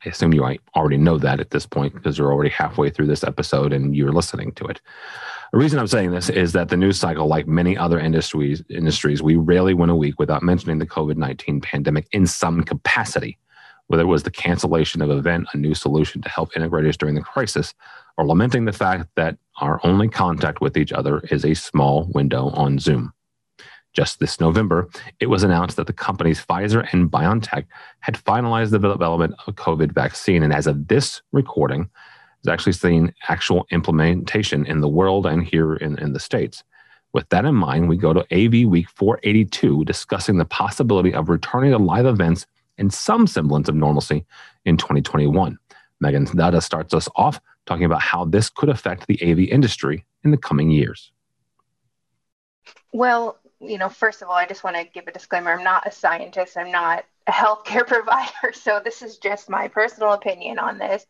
I 0.04 0.08
assume 0.08 0.32
you 0.32 0.44
already 0.74 0.96
know 0.96 1.18
that 1.18 1.40
at 1.40 1.50
this 1.50 1.66
point 1.66 1.92
because 1.92 2.16
you're 2.16 2.32
already 2.32 2.50
halfway 2.50 2.88
through 2.88 3.06
this 3.06 3.22
episode 3.22 3.72
and 3.72 3.94
you're 3.94 4.12
listening 4.12 4.52
to 4.52 4.64
it. 4.64 4.80
The 5.52 5.58
reason 5.58 5.78
I'm 5.78 5.88
saying 5.88 6.12
this 6.12 6.30
is 6.30 6.52
that 6.52 6.70
the 6.70 6.76
news 6.76 6.98
cycle, 6.98 7.26
like 7.26 7.46
many 7.46 7.76
other 7.76 7.98
industries, 7.98 8.62
industries, 8.70 9.22
we 9.22 9.36
rarely 9.36 9.74
went 9.74 9.90
a 9.90 9.96
week 9.96 10.18
without 10.18 10.42
mentioning 10.42 10.78
the 10.78 10.86
COVID 10.86 11.16
19 11.16 11.60
pandemic 11.60 12.06
in 12.12 12.26
some 12.26 12.62
capacity, 12.62 13.36
whether 13.88 14.04
it 14.04 14.06
was 14.06 14.22
the 14.22 14.30
cancellation 14.30 15.02
of 15.02 15.10
an 15.10 15.18
event, 15.18 15.48
a 15.52 15.58
new 15.58 15.74
solution 15.74 16.22
to 16.22 16.28
help 16.30 16.52
integrators 16.52 16.96
during 16.96 17.14
the 17.14 17.20
crisis, 17.20 17.74
or 18.16 18.26
lamenting 18.26 18.64
the 18.64 18.72
fact 18.72 19.06
that 19.16 19.36
our 19.60 19.80
only 19.84 20.08
contact 20.08 20.62
with 20.62 20.78
each 20.78 20.92
other 20.92 21.20
is 21.30 21.44
a 21.44 21.52
small 21.52 22.08
window 22.14 22.48
on 22.50 22.78
Zoom. 22.78 23.12
Just 23.92 24.20
this 24.20 24.40
November, 24.40 24.88
it 25.18 25.26
was 25.26 25.42
announced 25.42 25.76
that 25.76 25.86
the 25.86 25.92
companies 25.92 26.44
Pfizer 26.44 26.86
and 26.92 27.10
BioNTech 27.10 27.66
had 28.00 28.14
finalized 28.14 28.70
the 28.70 28.78
development 28.78 29.34
of 29.38 29.48
a 29.48 29.52
COVID 29.52 29.92
vaccine. 29.92 30.42
And 30.42 30.52
as 30.52 30.66
of 30.66 30.88
this 30.88 31.22
recording, 31.32 31.90
has 32.42 32.52
actually 32.52 32.72
seen 32.72 33.12
actual 33.28 33.66
implementation 33.70 34.64
in 34.66 34.80
the 34.80 34.88
world 34.88 35.26
and 35.26 35.44
here 35.44 35.74
in, 35.74 35.98
in 35.98 36.12
the 36.12 36.20
States. 36.20 36.62
With 37.12 37.28
that 37.30 37.44
in 37.44 37.54
mind, 37.54 37.88
we 37.88 37.96
go 37.96 38.12
to 38.12 38.20
AV 38.32 38.68
Week 38.68 38.88
482, 38.94 39.84
discussing 39.84 40.38
the 40.38 40.44
possibility 40.44 41.12
of 41.12 41.28
returning 41.28 41.72
to 41.72 41.78
live 41.78 42.06
events 42.06 42.46
and 42.78 42.92
some 42.92 43.26
semblance 43.26 43.68
of 43.68 43.74
normalcy 43.74 44.24
in 44.64 44.76
2021. 44.76 45.58
Megan 46.00 46.24
Dada 46.24 46.60
starts 46.60 46.94
us 46.94 47.08
off 47.16 47.40
talking 47.66 47.84
about 47.84 48.00
how 48.00 48.24
this 48.24 48.48
could 48.48 48.68
affect 48.68 49.06
the 49.06 49.20
AV 49.22 49.40
industry 49.40 50.04
in 50.24 50.30
the 50.30 50.36
coming 50.36 50.70
years. 50.70 51.12
Well, 52.92 53.38
you 53.60 53.78
know, 53.78 53.88
first 53.88 54.22
of 54.22 54.28
all, 54.28 54.34
I 54.34 54.46
just 54.46 54.64
want 54.64 54.76
to 54.76 54.84
give 54.84 55.06
a 55.06 55.12
disclaimer. 55.12 55.52
I'm 55.52 55.64
not 55.64 55.86
a 55.86 55.90
scientist, 55.90 56.56
I'm 56.56 56.70
not 56.70 57.04
a 57.26 57.32
healthcare 57.32 57.86
provider. 57.86 58.52
So 58.52 58.80
this 58.82 59.02
is 59.02 59.18
just 59.18 59.50
my 59.50 59.68
personal 59.68 60.12
opinion 60.12 60.58
on 60.58 60.78
this. 60.78 61.04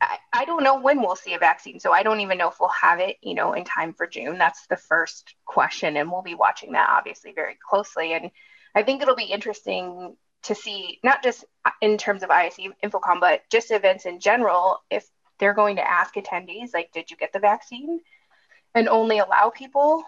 I, 0.00 0.18
I 0.32 0.44
don't 0.44 0.64
know 0.64 0.80
when 0.80 1.00
we'll 1.00 1.16
see 1.16 1.34
a 1.34 1.38
vaccine. 1.38 1.78
So 1.78 1.92
I 1.92 2.02
don't 2.02 2.20
even 2.20 2.38
know 2.38 2.48
if 2.48 2.56
we'll 2.58 2.70
have 2.70 3.00
it, 3.00 3.16
you 3.22 3.34
know, 3.34 3.52
in 3.52 3.64
time 3.64 3.92
for 3.92 4.06
June. 4.06 4.38
That's 4.38 4.66
the 4.66 4.76
first 4.76 5.34
question. 5.44 5.96
And 5.96 6.10
we'll 6.10 6.22
be 6.22 6.34
watching 6.34 6.72
that 6.72 6.88
obviously 6.90 7.32
very 7.32 7.56
closely. 7.68 8.14
And 8.14 8.30
I 8.74 8.82
think 8.82 9.02
it'll 9.02 9.16
be 9.16 9.24
interesting 9.24 10.16
to 10.44 10.54
see, 10.54 10.98
not 11.02 11.22
just 11.22 11.44
uh, 11.64 11.70
in 11.80 11.98
terms 11.98 12.22
of 12.22 12.30
ISE 12.30 12.58
InfoComm, 12.82 13.20
but 13.20 13.42
just 13.50 13.70
events 13.70 14.06
in 14.06 14.20
general, 14.20 14.78
if 14.90 15.06
they're 15.38 15.54
going 15.54 15.76
to 15.76 15.88
ask 15.88 16.14
attendees, 16.14 16.72
like, 16.72 16.92
did 16.92 17.10
you 17.10 17.16
get 17.16 17.32
the 17.32 17.38
vaccine? 17.38 18.00
And 18.74 18.88
only 18.88 19.18
allow 19.18 19.50
people 19.50 20.04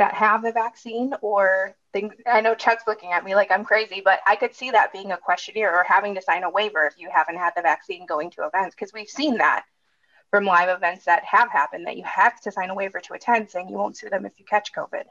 that 0.00 0.14
have 0.14 0.42
the 0.42 0.50
vaccine 0.50 1.12
or 1.20 1.76
things. 1.92 2.14
I 2.26 2.40
know 2.40 2.54
Chuck's 2.54 2.84
looking 2.86 3.12
at 3.12 3.22
me 3.22 3.34
like 3.34 3.50
I'm 3.50 3.66
crazy, 3.66 4.00
but 4.02 4.20
I 4.26 4.34
could 4.34 4.54
see 4.54 4.70
that 4.70 4.94
being 4.94 5.12
a 5.12 5.16
questionnaire 5.18 5.78
or 5.78 5.84
having 5.84 6.14
to 6.14 6.22
sign 6.22 6.42
a 6.42 6.48
waiver 6.48 6.86
if 6.86 6.94
you 6.96 7.10
haven't 7.12 7.36
had 7.36 7.52
the 7.54 7.60
vaccine 7.60 8.06
going 8.06 8.30
to 8.30 8.46
events 8.46 8.74
because 8.74 8.94
we've 8.94 9.10
seen 9.10 9.36
that 9.36 9.64
from 10.30 10.46
live 10.46 10.74
events 10.74 11.04
that 11.04 11.22
have 11.24 11.50
happened 11.50 11.86
that 11.86 11.98
you 11.98 12.04
have 12.04 12.40
to 12.40 12.50
sign 12.50 12.70
a 12.70 12.74
waiver 12.74 12.98
to 12.98 13.12
attend 13.12 13.50
saying 13.50 13.68
you 13.68 13.76
won't 13.76 13.94
sue 13.94 14.08
them 14.08 14.24
if 14.24 14.32
you 14.38 14.44
catch 14.46 14.72
COVID. 14.72 15.04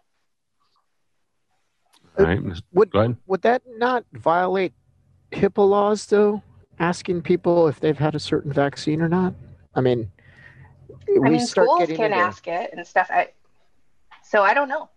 All 2.18 2.26
right. 2.26 2.40
Would, 2.74 3.18
would 3.28 3.42
that 3.44 3.62
not 3.68 4.06
violate 4.14 4.74
HIPAA 5.32 5.70
laws 5.70 6.08
though? 6.08 6.42
Asking 6.80 7.22
people 7.22 7.68
if 7.68 7.80
they've 7.80 7.98
had 7.98 8.16
a 8.16 8.20
certain 8.20 8.52
vaccine 8.52 9.02
or 9.04 9.10
not? 9.10 9.36
I 9.76 9.82
mean, 9.82 10.12
I 10.90 11.20
we 11.20 11.30
mean, 11.30 11.46
schools 11.46 11.86
can 11.86 12.06
into... 12.06 12.16
ask 12.16 12.48
it 12.48 12.72
and 12.74 12.88
stuff. 12.88 13.12
I, 13.12 13.28
so 14.30 14.44
I 14.44 14.54
don't 14.54 14.70
know. 14.70 14.90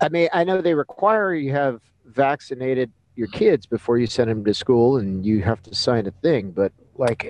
I 0.00 0.08
mean, 0.08 0.28
I 0.32 0.42
know 0.42 0.60
they 0.60 0.74
require 0.74 1.32
you 1.32 1.52
have 1.52 1.80
vaccinated 2.06 2.90
your 3.14 3.28
kids 3.28 3.66
before 3.66 3.98
you 3.98 4.08
send 4.08 4.30
them 4.30 4.44
to 4.44 4.52
school, 4.52 4.96
and 4.96 5.24
you 5.24 5.42
have 5.42 5.62
to 5.62 5.74
sign 5.74 6.08
a 6.08 6.10
thing. 6.10 6.50
But 6.50 6.72
like, 6.96 7.24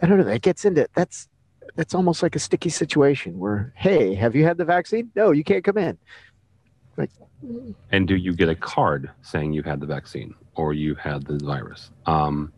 I 0.00 0.06
don't 0.06 0.18
know. 0.18 0.24
That 0.24 0.42
gets 0.42 0.64
into 0.64 0.86
that's 0.94 1.28
that's 1.74 1.92
almost 1.92 2.22
like 2.22 2.36
a 2.36 2.38
sticky 2.38 2.68
situation 2.68 3.36
where, 3.40 3.72
hey, 3.76 4.14
have 4.14 4.36
you 4.36 4.44
had 4.44 4.58
the 4.58 4.64
vaccine? 4.64 5.10
No, 5.16 5.32
you 5.32 5.42
can't 5.42 5.64
come 5.64 5.78
in. 5.78 5.98
Like, 6.96 7.10
and 7.90 8.06
do 8.06 8.14
you 8.14 8.34
get 8.34 8.48
a 8.48 8.54
card 8.54 9.10
saying 9.22 9.54
you 9.54 9.64
had 9.64 9.80
the 9.80 9.86
vaccine 9.86 10.36
or 10.54 10.72
you 10.72 10.94
had 10.94 11.26
the 11.26 11.44
virus? 11.44 11.90
Um, 12.06 12.52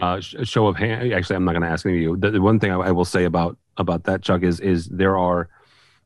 uh, 0.00 0.20
show 0.20 0.66
of 0.66 0.76
hand. 0.76 1.14
Actually, 1.14 1.36
I'm 1.36 1.44
not 1.44 1.52
going 1.52 1.62
to 1.62 1.68
ask 1.68 1.86
any 1.86 1.96
of 1.96 2.02
you. 2.02 2.16
The, 2.18 2.32
the 2.32 2.42
one 2.42 2.58
thing 2.60 2.72
I, 2.72 2.76
I 2.76 2.90
will 2.90 3.06
say 3.06 3.24
about 3.24 3.56
about 3.78 4.04
that, 4.04 4.20
Chuck, 4.20 4.42
is 4.42 4.60
is 4.60 4.86
there 4.88 5.16
are 5.16 5.48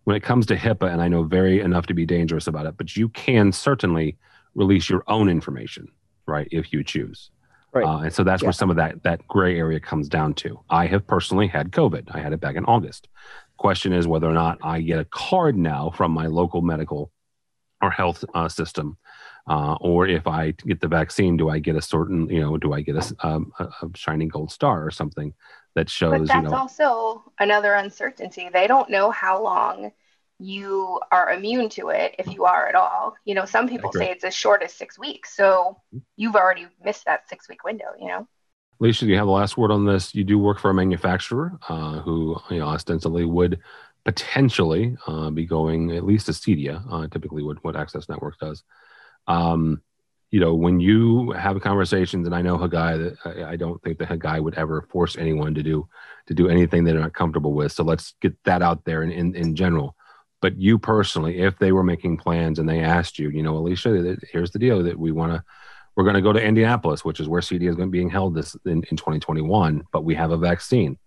when 0.05 0.17
it 0.17 0.23
comes 0.23 0.47
to 0.47 0.57
HIPAA, 0.57 0.93
and 0.93 1.01
I 1.03 1.09
know 1.09 1.23
very 1.23 1.61
enough 1.61 1.87
to 1.87 1.95
be 1.95 2.07
dangerous 2.07 2.47
about 2.47 2.67
it, 2.67 2.77
but 2.77 2.97
you 2.97 3.09
can 3.11 3.53
certainly 3.53 4.17
release 4.55 4.89
your 4.89 5.03
own 5.09 5.29
information, 5.29 5.89
right, 6.27 6.47
if 6.51 6.73
you 6.73 6.85
choose. 6.85 7.31
Right. 7.73 7.85
Uh, 7.85 7.99
and 8.01 8.13
so 8.13 8.23
that's 8.23 8.43
Yeah. 8.43 8.47
where 8.47 8.53
some 8.53 8.71
of 8.71 8.77
that 8.77 9.03
that 9.03 9.27
gray 9.27 9.59
area 9.59 9.81
comes 9.81 10.09
down 10.09 10.35
to. 10.35 10.61
I 10.71 10.87
have 10.87 11.07
personally 11.07 11.49
had 11.49 11.73
COVID. 11.73 12.09
I 12.15 12.21
had 12.21 12.33
it 12.33 12.41
back 12.41 12.55
in 12.55 12.65
August. 12.67 13.09
Question 13.57 13.93
is 13.93 14.07
whether 14.07 14.29
or 14.29 14.33
not 14.33 14.59
I 14.63 14.81
get 14.81 15.01
a 15.01 15.05
card 15.07 15.57
now 15.57 15.91
from 15.91 16.13
my 16.13 16.27
local 16.27 16.63
medical 16.63 17.11
or 17.83 17.91
health 17.91 18.25
uh, 18.35 18.49
system, 18.49 18.97
uh, 19.47 19.77
or 19.81 20.07
if 20.07 20.27
I 20.27 20.53
get 20.53 20.81
the 20.81 20.89
vaccine, 20.89 21.37
do 21.37 21.51
I 21.51 21.59
get 21.59 21.77
a 21.77 21.83
certain, 21.83 22.29
you 22.29 22.41
know, 22.41 22.57
do 22.57 22.73
I 22.73 22.81
get 22.81 22.97
a, 22.97 23.27
um, 23.27 23.53
a, 23.59 23.65
a 23.65 23.91
shining 23.95 24.29
gold 24.29 24.51
star 24.51 24.87
or 24.87 24.91
something 24.91 25.35
that 25.75 25.83
But 25.83 25.91
shows, 25.91 26.21
you 26.21 26.27
that's 26.27 26.51
know, 26.51 26.57
also 26.57 27.25
another 27.39 27.75
uncertainty. 27.75 28.49
They 28.53 28.67
don't 28.67 28.89
know 28.89 29.11
how 29.11 29.43
long 29.43 29.93
you 30.39 31.01
are 31.13 31.33
immune 31.33 31.69
to 31.71 31.91
it, 31.91 32.17
if 32.19 32.27
you 32.27 32.45
are 32.45 32.67
at 32.67 32.75
all. 32.75 33.15
You 33.25 33.35
know, 33.35 33.45
some 33.45 33.69
people 33.69 33.93
say 33.93 34.11
it's 34.11 34.25
as 34.25 34.35
short 34.35 34.63
as 34.63 34.73
six 34.73 34.99
weeks. 34.99 35.37
So 35.37 35.81
you've 36.17 36.35
already 36.35 36.67
missed 36.83 37.05
that 37.05 37.29
six 37.29 37.49
week 37.49 37.65
window, 37.65 37.87
you 38.01 38.09
know? 38.09 38.27
Alicia, 38.81 39.05
do 39.05 39.11
you 39.11 39.17
have 39.17 39.27
the 39.27 39.33
last 39.33 39.57
word 39.57 39.71
on 39.71 39.87
this? 39.87 40.15
You 40.15 40.25
do 40.25 40.39
work 40.39 40.59
for 40.59 40.71
a 40.71 40.75
manufacturer 40.75 41.59
uh, 41.69 42.01
who, 42.01 42.37
you 42.51 42.59
know, 42.59 42.67
ostensibly 42.67 43.25
would 43.25 43.61
potentially 44.05 44.97
uh, 45.07 45.31
be 45.31 45.47
going 45.47 45.93
at 45.93 46.05
least 46.05 46.27
to 46.27 46.33
Cedia, 46.33 46.85
uh, 46.91 47.07
typically 47.09 47.43
what, 47.43 47.63
what 47.63 47.77
Access 47.77 48.09
Network 48.09 48.39
does. 48.39 48.65
Um, 49.27 49.83
you 50.31 50.41
know, 50.41 50.55
when 50.55 50.81
you 50.81 51.31
have 51.31 51.61
conversations, 51.61 52.27
and 52.27 52.35
I 52.35 52.43
know 52.43 52.59
Hagai, 52.59 53.17
that 53.25 53.47
I, 53.47 53.55
don't 53.55 53.81
think 53.83 53.99
that 53.99 54.09
Hagai 54.09 54.43
would 54.43 54.55
ever 54.55 54.83
force 54.91 55.17
anyone 55.17 55.55
to 55.55 55.63
do 55.63 55.89
to 56.27 56.35
do 56.35 56.49
anything 56.49 56.83
they're 56.83 56.99
not 56.99 57.15
comfortable 57.15 57.53
with. 57.53 57.71
So 57.71 57.85
let's 57.85 58.15
get 58.21 58.37
that 58.45 58.61
out 58.61 58.85
there 58.85 59.05
in, 59.05 59.13
in, 59.13 59.35
in 59.37 59.55
general. 59.55 59.95
But 60.41 60.59
you 60.59 60.79
personally, 60.79 61.39
if 61.41 61.59
they 61.59 61.71
were 61.71 61.85
making 61.85 62.17
plans 62.17 62.59
and 62.59 62.69
they 62.69 62.81
asked 62.81 63.19
you, 63.19 63.31
you 63.31 63.43
know, 63.43 63.57
Alicia, 63.57 64.17
here's 64.31 64.51
the 64.51 64.59
deal 64.59 64.83
that 64.83 64.99
we 64.99 65.13
want 65.13 65.33
to 65.35 65.45
we're 65.97 66.05
going 66.05 66.15
to 66.15 66.23
go 66.23 66.33
to 66.33 66.43
Indianapolis, 66.43 67.05
which 67.05 67.21
is 67.21 67.29
where 67.29 67.41
Cedia 67.41 67.69
is 67.69 67.77
going 67.77 67.89
to 67.89 67.93
be 67.93 67.99
being 67.99 68.11
held 68.11 68.35
this 68.35 68.57
in, 68.67 68.83
in 68.91 68.97
2021, 68.97 69.85
but 69.93 70.05
we 70.05 70.15
have 70.15 70.33
a 70.33 70.37
vaccine. 70.37 70.99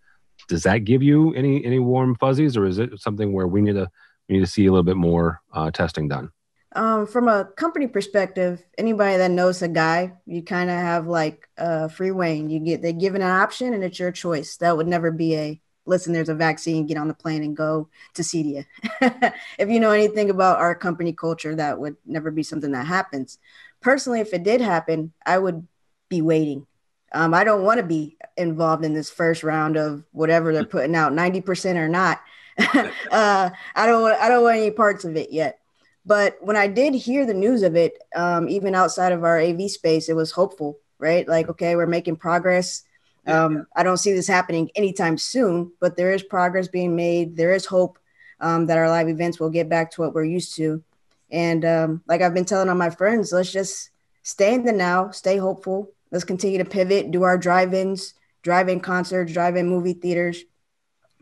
Does 0.47 0.63
that 0.63 0.85
give 0.85 1.03
you 1.03 1.33
any 1.33 1.65
any 1.65 1.79
warm 1.79 2.15
fuzzies, 2.15 2.55
or 2.55 2.65
is 2.65 2.79
it 2.79 2.99
something 2.99 3.33
where 3.33 3.47
we 3.47 3.61
need 3.61 3.73
to 3.73 3.89
we 4.29 4.35
need 4.35 4.45
to 4.45 4.51
see 4.51 4.65
a 4.65 4.71
little 4.71 4.83
bit 4.83 4.95
more 4.95 5.41
uh, 5.51 5.71
testing 5.71 6.07
done? 6.07 6.31
Um, 6.73 7.07
from 7.07 7.27
a 7.27 7.45
company 7.55 7.87
perspective, 7.87 8.63
anybody 8.77 9.17
that 9.17 9.31
knows 9.31 9.59
Hagai, 9.59 10.15
you 10.25 10.43
kind 10.43 10.69
of 10.69 10.75
have 10.75 11.07
like 11.07 11.47
uh, 11.57 11.87
free 11.87 12.11
reign. 12.11 12.49
You 12.49 12.59
get 12.59 12.81
they 12.81 12.93
give 12.93 13.15
it 13.15 13.21
an 13.21 13.27
option, 13.27 13.73
and 13.73 13.83
it's 13.83 13.99
your 13.99 14.11
choice. 14.11 14.57
That 14.57 14.75
would 14.75 14.87
never 14.87 15.09
be 15.11 15.35
a 15.35 15.61
listen. 15.85 16.13
There's 16.13 16.29
a 16.29 16.35
vaccine. 16.35 16.85
Get 16.85 16.97
on 16.97 17.07
the 17.07 17.13
plane 17.13 17.43
and 17.43 17.55
go 17.55 17.89
to 18.15 18.21
Cedia. 18.21 18.65
if 19.57 19.69
you 19.69 19.79
know 19.79 19.91
anything 19.91 20.29
about 20.29 20.59
our 20.59 20.75
company 20.75 21.13
culture, 21.13 21.55
that 21.55 21.79
would 21.79 21.95
never 22.05 22.31
be 22.31 22.43
something 22.43 22.71
that 22.71 22.85
happens. 22.85 23.39
Personally, 23.81 24.19
if 24.19 24.33
it 24.33 24.43
did 24.43 24.59
happen, 24.59 25.13
I 25.25 25.37
would 25.37 25.65
be 26.09 26.21
waiting. 26.21 26.67
Um, 27.13 27.33
I 27.33 27.45
don't 27.45 27.63
want 27.63 27.79
to 27.79 27.85
be 27.85 28.17
involved 28.35 28.83
in 28.83 28.93
this 28.93 29.09
first 29.09 29.41
round 29.41 29.77
of 29.77 30.03
whatever 30.11 30.53
they're 30.53 30.65
putting 30.65 30.95
out, 30.95 31.13
ninety 31.13 31.39
percent 31.39 31.79
or 31.79 31.87
not. 31.87 32.21
uh, 32.59 33.49
I 33.75 33.85
don't 33.85 34.01
want. 34.01 34.19
I 34.19 34.27
don't 34.27 34.43
want 34.43 34.57
any 34.57 34.71
parts 34.71 35.05
of 35.05 35.15
it 35.15 35.31
yet. 35.31 35.59
But 36.07 36.37
when 36.39 36.55
I 36.55 36.67
did 36.67 36.95
hear 36.95 37.25
the 37.25 37.33
news 37.33 37.63
of 37.63 37.75
it, 37.75 38.01
um, 38.15 38.47
even 38.47 38.73
outside 38.73 39.11
of 39.11 39.25
our 39.25 39.37
AV 39.41 39.69
space, 39.69 40.07
it 40.07 40.15
was 40.15 40.31
hopeful, 40.31 40.79
right? 40.99 41.27
Like, 41.27 41.49
okay, 41.49 41.75
we're 41.75 41.85
making 41.85 42.15
progress. 42.15 42.83
Um, 43.27 43.67
I 43.75 43.83
don't 43.83 43.97
see 43.97 44.13
this 44.13 44.25
happening 44.25 44.71
anytime 44.73 45.17
soon, 45.17 45.73
but 45.81 45.97
there 45.97 46.13
is 46.13 46.23
progress 46.23 46.69
being 46.69 46.95
made. 46.95 47.35
There 47.35 47.53
is 47.53 47.65
hope 47.65 47.99
um, 48.39 48.67
that 48.67 48.77
our 48.77 48.87
live 48.87 49.09
events 49.09 49.37
will 49.37 49.49
get 49.49 49.67
back 49.67 49.91
to 49.91 50.01
what 50.01 50.13
we're 50.13 50.23
used 50.23 50.55
to. 50.55 50.81
And 51.29 51.65
um, 51.65 52.01
like 52.07 52.21
I've 52.21 52.33
been 52.33 52.45
telling 52.45 52.69
all 52.69 52.75
my 52.75 52.89
friends, 52.89 53.33
let's 53.33 53.51
just 53.51 53.89
stay 54.23 54.53
in 54.53 54.63
the 54.63 54.71
now, 54.71 55.11
stay 55.11 55.35
hopeful. 55.35 55.91
Let's 56.09 56.23
continue 56.23 56.59
to 56.59 56.65
pivot, 56.65 57.11
do 57.11 57.23
our 57.23 57.37
drive-ins, 57.37 58.13
drive-in 58.43 58.79
concerts, 58.79 59.33
drive-in 59.33 59.67
movie 59.67 59.91
theaters, 59.91 60.41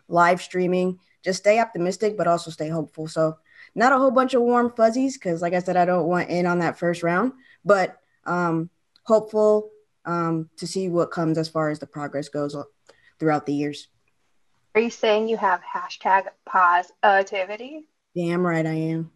live 0.08 0.44
streaming. 0.44 1.00
Just 1.24 1.40
stay 1.40 1.60
optimistic, 1.60 2.18
but 2.18 2.28
also 2.28 2.52
stay 2.52 2.70
hopeful. 2.70 3.08
So 3.08 3.38
not 3.76 3.92
a 3.92 3.98
whole 3.98 4.12
bunch 4.12 4.34
of 4.34 4.42
warm 4.42 4.72
fuzzies 4.76 5.18
because 5.18 5.42
like 5.42 5.54
i 5.54 5.60
said 5.60 5.78
i 5.78 5.86
don't 5.86 6.08
want 6.08 6.30
in 6.30 6.46
on 6.46 6.60
that 6.60 6.78
first 6.80 7.04
round 7.04 7.34
but 7.64 7.98
um 8.26 8.70
hopeful 9.04 9.70
um 10.06 10.50
to 10.58 10.66
see 10.66 10.90
what 10.90 11.12
comes 11.12 11.38
as 11.38 11.50
far 11.50 11.70
as 11.70 11.80
the 11.80 11.88
progress 11.88 12.30
goes 12.30 12.56
throughout 13.20 13.46
the 13.46 13.54
years 13.54 13.88
Are 14.76 14.82
you 14.82 14.90
saying 14.90 15.28
you 15.28 15.38
have 15.38 15.62
hashtag 15.62 16.26
positivity? 16.46 17.88
damn 18.16 18.46
right 18.46 18.66
i 18.66 18.74
am 18.74 19.12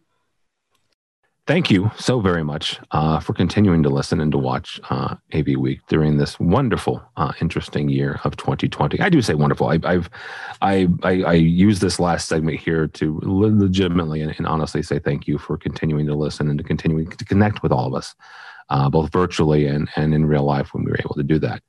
Thank 1.46 1.70
you 1.70 1.90
so 1.98 2.20
very 2.20 2.44
much 2.44 2.78
uh, 2.92 3.18
for 3.18 3.32
continuing 3.32 3.82
to 3.82 3.88
listen 3.88 4.20
and 4.20 4.30
to 4.30 4.38
watch 4.38 4.78
uh, 4.88 5.16
AV 5.34 5.56
Week 5.58 5.80
during 5.88 6.16
this 6.16 6.38
wonderful, 6.38 7.02
uh, 7.16 7.32
interesting 7.40 7.88
year 7.88 8.20
of 8.22 8.36
2020. 8.36 9.00
I 9.00 9.08
do 9.08 9.20
say 9.20 9.34
wonderful. 9.34 9.68
I, 9.68 9.80
I've, 9.82 10.08
I, 10.60 10.86
I, 11.02 11.22
I 11.22 11.32
use 11.32 11.80
this 11.80 11.98
last 11.98 12.28
segment 12.28 12.60
here 12.60 12.86
to 12.88 13.18
legitimately 13.24 14.20
and, 14.20 14.34
and 14.38 14.46
honestly 14.46 14.82
say 14.82 15.00
thank 15.00 15.26
you 15.26 15.38
for 15.38 15.56
continuing 15.56 16.06
to 16.06 16.14
listen 16.14 16.48
and 16.48 16.58
to 16.58 16.64
continuing 16.64 17.10
to 17.10 17.24
connect 17.24 17.62
with 17.62 17.72
all 17.72 17.86
of 17.86 17.94
us, 17.94 18.14
uh, 18.68 18.88
both 18.88 19.10
virtually 19.10 19.66
and, 19.66 19.88
and 19.96 20.14
in 20.14 20.26
real 20.26 20.44
life 20.44 20.72
when 20.72 20.84
we 20.84 20.92
were 20.92 21.00
able 21.00 21.14
to 21.14 21.24
do 21.24 21.38
that. 21.40 21.62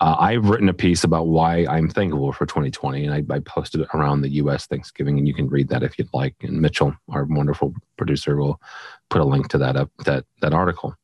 Uh, 0.00 0.16
I've 0.18 0.48
written 0.48 0.68
a 0.70 0.74
piece 0.74 1.04
about 1.04 1.26
why 1.26 1.66
I'm 1.66 1.88
thankful 1.88 2.32
for 2.32 2.46
2020, 2.46 3.04
and 3.04 3.14
I, 3.14 3.34
I 3.34 3.40
posted 3.40 3.82
it 3.82 3.88
around 3.92 4.22
the 4.22 4.30
U.S. 4.30 4.66
Thanksgiving, 4.66 5.18
and 5.18 5.28
you 5.28 5.34
can 5.34 5.48
read 5.48 5.68
that 5.68 5.82
if 5.82 5.98
you'd 5.98 6.08
like. 6.14 6.34
And 6.42 6.60
Mitchell, 6.60 6.94
our 7.10 7.24
wonderful 7.24 7.74
producer, 7.98 8.36
will 8.36 8.60
put 9.10 9.20
a 9.20 9.24
link 9.24 9.48
to 9.48 9.58
that 9.58 9.76
up 9.76 9.90
that 10.06 10.24
that 10.40 10.54
article. 10.54 10.94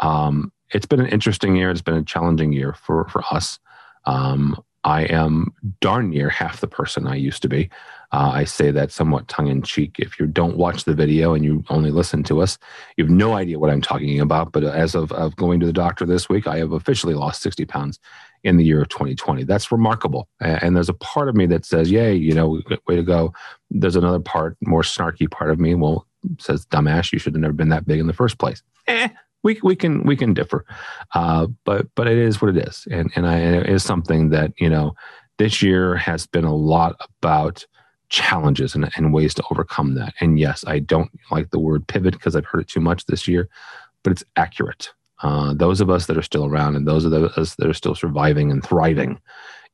Um, 0.00 0.52
it's 0.70 0.86
been 0.86 1.00
an 1.00 1.08
interesting 1.08 1.56
year. 1.56 1.70
It's 1.70 1.80
been 1.80 1.96
a 1.96 2.04
challenging 2.04 2.52
year 2.52 2.74
for 2.74 3.08
for 3.08 3.22
us. 3.30 3.58
Um, 4.04 4.62
I 4.84 5.02
am 5.04 5.52
darn 5.80 6.10
near 6.10 6.28
half 6.28 6.60
the 6.60 6.66
person 6.66 7.06
I 7.06 7.14
used 7.14 7.40
to 7.42 7.48
be. 7.48 7.70
Uh, 8.10 8.32
I 8.34 8.44
say 8.44 8.70
that 8.72 8.90
somewhat 8.90 9.28
tongue 9.28 9.46
in 9.46 9.62
cheek. 9.62 9.96
If 9.98 10.18
you 10.18 10.26
don't 10.26 10.56
watch 10.56 10.84
the 10.84 10.94
video 10.94 11.34
and 11.34 11.44
you 11.44 11.64
only 11.70 11.90
listen 11.90 12.24
to 12.24 12.42
us, 12.42 12.58
you 12.96 13.04
have 13.04 13.10
no 13.10 13.34
idea 13.34 13.60
what 13.60 13.70
I'm 13.70 13.80
talking 13.80 14.20
about. 14.20 14.52
But 14.52 14.64
as 14.64 14.94
of, 14.94 15.12
of 15.12 15.36
going 15.36 15.60
to 15.60 15.66
the 15.66 15.72
doctor 15.72 16.04
this 16.04 16.28
week, 16.28 16.46
I 16.46 16.58
have 16.58 16.72
officially 16.72 17.14
lost 17.14 17.42
60 17.42 17.64
pounds 17.64 18.00
in 18.44 18.56
the 18.56 18.64
year 18.64 18.82
of 18.82 18.88
2020. 18.88 19.44
That's 19.44 19.70
remarkable. 19.70 20.28
And 20.40 20.74
there's 20.74 20.88
a 20.88 20.94
part 20.94 21.28
of 21.28 21.34
me 21.34 21.46
that 21.46 21.64
says, 21.64 21.90
yay, 21.90 22.14
you 22.14 22.34
know, 22.34 22.60
way 22.86 22.96
to 22.96 23.02
go. 23.02 23.32
There's 23.70 23.96
another 23.96 24.20
part, 24.20 24.56
more 24.60 24.82
snarky 24.82 25.30
part 25.30 25.50
of 25.50 25.60
me, 25.60 25.74
well, 25.74 26.06
says, 26.38 26.66
dumbass, 26.66 27.12
you 27.12 27.18
should 27.18 27.34
have 27.34 27.40
never 27.40 27.52
been 27.52 27.68
that 27.70 27.86
big 27.86 28.00
in 28.00 28.06
the 28.06 28.12
first 28.12 28.38
place. 28.38 28.62
Eh, 28.86 29.08
we, 29.42 29.60
we 29.62 29.76
can 29.76 30.04
we 30.04 30.16
can 30.16 30.34
differ, 30.34 30.64
uh, 31.14 31.48
but 31.64 31.86
but 31.94 32.06
it 32.06 32.18
is 32.18 32.40
what 32.40 32.56
it 32.56 32.68
is, 32.68 32.86
and 32.90 33.10
and 33.16 33.26
I, 33.26 33.38
it 33.38 33.68
is 33.68 33.82
something 33.82 34.30
that 34.30 34.52
you 34.58 34.68
know 34.68 34.94
this 35.38 35.62
year 35.62 35.96
has 35.96 36.26
been 36.26 36.44
a 36.44 36.54
lot 36.54 36.94
about 37.00 37.66
challenges 38.08 38.74
and, 38.74 38.90
and 38.94 39.12
ways 39.12 39.34
to 39.34 39.42
overcome 39.50 39.94
that. 39.94 40.14
And 40.20 40.38
yes, 40.38 40.64
I 40.66 40.78
don't 40.78 41.10
like 41.30 41.50
the 41.50 41.58
word 41.58 41.86
pivot 41.88 42.12
because 42.12 42.36
I've 42.36 42.44
heard 42.44 42.60
it 42.60 42.68
too 42.68 42.80
much 42.80 43.06
this 43.06 43.26
year, 43.26 43.48
but 44.02 44.12
it's 44.12 44.22
accurate. 44.36 44.90
Uh, 45.22 45.54
those 45.54 45.80
of 45.80 45.90
us 45.90 46.06
that 46.06 46.16
are 46.16 46.22
still 46.22 46.44
around 46.44 46.76
and 46.76 46.86
those 46.86 47.04
of 47.04 47.12
us 47.12 47.54
that 47.56 47.68
are 47.68 47.74
still 47.74 47.94
surviving 47.94 48.50
and 48.50 48.64
thriving 48.64 49.20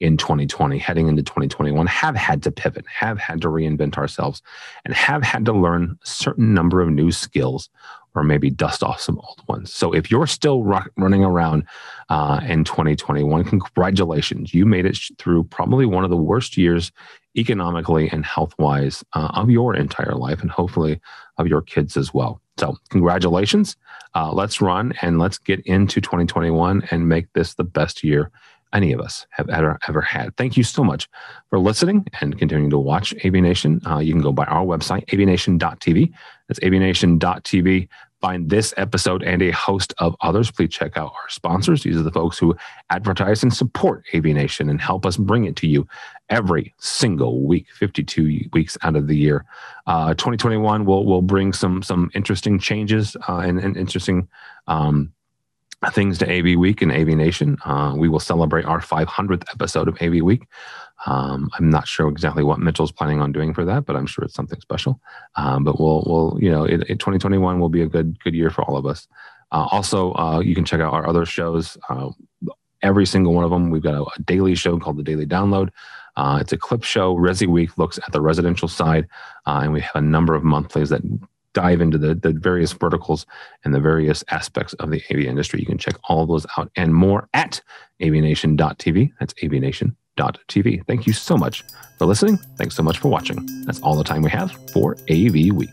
in 0.00 0.16
2020, 0.16 0.78
heading 0.78 1.08
into 1.08 1.22
2021, 1.22 1.86
have 1.86 2.14
had 2.14 2.42
to 2.42 2.52
pivot, 2.52 2.84
have 2.86 3.18
had 3.18 3.40
to 3.40 3.48
reinvent 3.48 3.96
ourselves, 3.96 4.42
and 4.84 4.94
have 4.94 5.22
had 5.22 5.44
to 5.44 5.52
learn 5.52 5.98
a 6.02 6.06
certain 6.06 6.54
number 6.54 6.80
of 6.80 6.88
new 6.88 7.10
skills 7.10 7.68
or 8.14 8.22
maybe 8.22 8.50
dust 8.50 8.82
off 8.82 9.00
some 9.00 9.18
old 9.18 9.42
ones. 9.48 9.72
So 9.72 9.92
if 9.92 10.10
you're 10.10 10.26
still 10.26 10.62
ru- 10.62 10.80
running 10.96 11.24
around 11.24 11.64
uh, 12.08 12.40
in 12.46 12.64
2021, 12.64 13.44
congratulations. 13.44 14.54
You 14.54 14.66
made 14.66 14.86
it 14.86 14.98
through 15.18 15.44
probably 15.44 15.86
one 15.86 16.04
of 16.04 16.10
the 16.10 16.16
worst 16.16 16.56
years 16.56 16.90
economically 17.36 18.08
and 18.10 18.24
health 18.24 18.54
wise 18.58 19.04
uh, 19.14 19.30
of 19.34 19.50
your 19.50 19.74
entire 19.74 20.14
life 20.14 20.40
and 20.42 20.50
hopefully 20.50 21.00
of 21.38 21.46
your 21.46 21.62
kids 21.62 21.96
as 21.96 22.12
well. 22.12 22.40
So, 22.56 22.76
congratulations. 22.90 23.76
Uh, 24.18 24.32
let's 24.32 24.60
run 24.60 24.92
and 25.00 25.20
let's 25.20 25.38
get 25.38 25.60
into 25.60 26.00
2021 26.00 26.82
and 26.90 27.08
make 27.08 27.32
this 27.34 27.54
the 27.54 27.62
best 27.62 28.02
year 28.02 28.32
any 28.72 28.92
of 28.92 29.00
us 29.00 29.28
have 29.30 29.48
ever, 29.48 29.78
ever 29.86 30.00
had. 30.00 30.36
Thank 30.36 30.56
you 30.56 30.64
so 30.64 30.82
much 30.82 31.08
for 31.50 31.60
listening 31.60 32.04
and 32.20 32.36
continuing 32.36 32.68
to 32.70 32.78
watch 32.78 33.14
AV 33.24 33.34
Nation. 33.34 33.80
Uh, 33.86 33.98
you 33.98 34.12
can 34.12 34.20
go 34.20 34.32
by 34.32 34.44
our 34.46 34.64
website, 34.64 35.06
avnation.tv. 35.06 36.12
That's 36.48 36.58
avnation.tv. 36.60 37.88
Find 38.20 38.50
this 38.50 38.74
episode 38.76 39.22
and 39.22 39.40
a 39.42 39.50
host 39.52 39.94
of 39.98 40.16
others. 40.20 40.50
Please 40.50 40.70
check 40.70 40.96
out 40.96 41.12
our 41.12 41.28
sponsors. 41.28 41.84
These 41.84 41.96
are 41.96 42.02
the 42.02 42.10
folks 42.10 42.36
who 42.36 42.56
advertise 42.90 43.44
and 43.44 43.54
support 43.54 44.04
AV 44.12 44.24
Nation 44.24 44.68
and 44.68 44.80
help 44.80 45.06
us 45.06 45.16
bring 45.16 45.44
it 45.44 45.54
to 45.56 45.68
you 45.68 45.86
every 46.28 46.74
single 46.78 47.42
week, 47.46 47.66
52 47.72 48.48
weeks 48.52 48.76
out 48.82 48.96
of 48.96 49.06
the 49.06 49.16
year. 49.16 49.44
Uh, 49.86 50.14
2021 50.14 50.84
will 50.84 51.06
will 51.06 51.22
bring 51.22 51.52
some 51.52 51.82
some 51.82 52.10
interesting 52.14 52.58
changes 52.58 53.16
uh, 53.28 53.38
and, 53.38 53.60
and 53.60 53.76
interesting 53.76 54.28
um, 54.66 55.12
things 55.92 56.18
to 56.18 56.28
AV 56.28 56.58
Week 56.58 56.82
and 56.82 56.90
AV 56.90 57.08
Nation. 57.08 57.56
Uh, 57.64 57.94
we 57.96 58.08
will 58.08 58.18
celebrate 58.18 58.64
our 58.64 58.80
500th 58.80 59.48
episode 59.52 59.86
of 59.86 59.96
AV 60.02 60.22
Week 60.22 60.42
Um, 61.06 61.50
I'm 61.58 61.70
not 61.70 61.86
sure 61.86 62.08
exactly 62.08 62.42
what 62.42 62.58
Mitchell's 62.58 62.92
planning 62.92 63.20
on 63.20 63.32
doing 63.32 63.54
for 63.54 63.64
that, 63.64 63.86
but 63.86 63.96
I'm 63.96 64.06
sure 64.06 64.24
it's 64.24 64.34
something 64.34 64.60
special. 64.60 65.00
Um, 65.36 65.64
but 65.64 65.80
we'll, 65.80 66.04
we'll, 66.06 66.38
you 66.40 66.50
know, 66.50 66.64
it, 66.64 66.82
it 66.82 66.98
2021 66.98 67.60
will 67.60 67.68
be 67.68 67.82
a 67.82 67.86
good, 67.86 68.18
good 68.22 68.34
year 68.34 68.50
for 68.50 68.62
all 68.62 68.76
of 68.76 68.86
us. 68.86 69.06
Uh, 69.52 69.66
also, 69.70 70.12
uh, 70.14 70.40
you 70.40 70.54
can 70.54 70.64
check 70.64 70.80
out 70.80 70.92
our 70.92 71.08
other 71.08 71.24
shows. 71.24 71.78
Uh, 71.88 72.10
every 72.82 73.06
single 73.06 73.32
one 73.32 73.44
of 73.44 73.50
them. 73.50 73.70
We've 73.70 73.82
got 73.82 73.94
a, 73.94 74.02
a 74.02 74.22
daily 74.24 74.54
show 74.54 74.78
called 74.78 74.96
the 74.96 75.02
Daily 75.02 75.26
Download. 75.26 75.70
Uh, 76.16 76.38
it's 76.40 76.52
a 76.52 76.58
clip 76.58 76.82
show. 76.82 77.16
Resi 77.16 77.46
Week 77.46 77.78
looks 77.78 77.98
at 77.98 78.12
the 78.12 78.20
residential 78.20 78.68
side, 78.68 79.06
uh, 79.46 79.60
and 79.62 79.72
we 79.72 79.80
have 79.80 79.94
a 79.94 80.00
number 80.00 80.34
of 80.34 80.42
monthlies 80.42 80.90
that 80.90 81.02
dive 81.54 81.80
into 81.80 81.98
the, 81.98 82.14
the 82.14 82.32
various 82.32 82.72
verticals 82.72 83.26
and 83.64 83.74
the 83.74 83.80
various 83.80 84.22
aspects 84.30 84.74
of 84.74 84.90
the 84.90 85.02
AV 85.10 85.20
industry. 85.20 85.60
You 85.60 85.66
can 85.66 85.78
check 85.78 85.94
all 86.08 86.26
those 86.26 86.46
out 86.56 86.70
and 86.76 86.94
more 86.94 87.28
at 87.34 87.60
avnation.tv. 88.00 89.12
That's 89.18 89.34
TV. 90.48 90.84
Thank 90.86 91.06
you 91.06 91.12
so 91.12 91.36
much 91.36 91.64
for 91.98 92.06
listening. 92.06 92.36
Thanks 92.56 92.74
so 92.74 92.82
much 92.82 92.98
for 92.98 93.08
watching. 93.08 93.64
That's 93.64 93.80
all 93.80 93.96
the 93.96 94.04
time 94.04 94.22
we 94.22 94.30
have 94.30 94.52
for 94.72 94.96
AV 95.10 95.52
Week. 95.52 95.70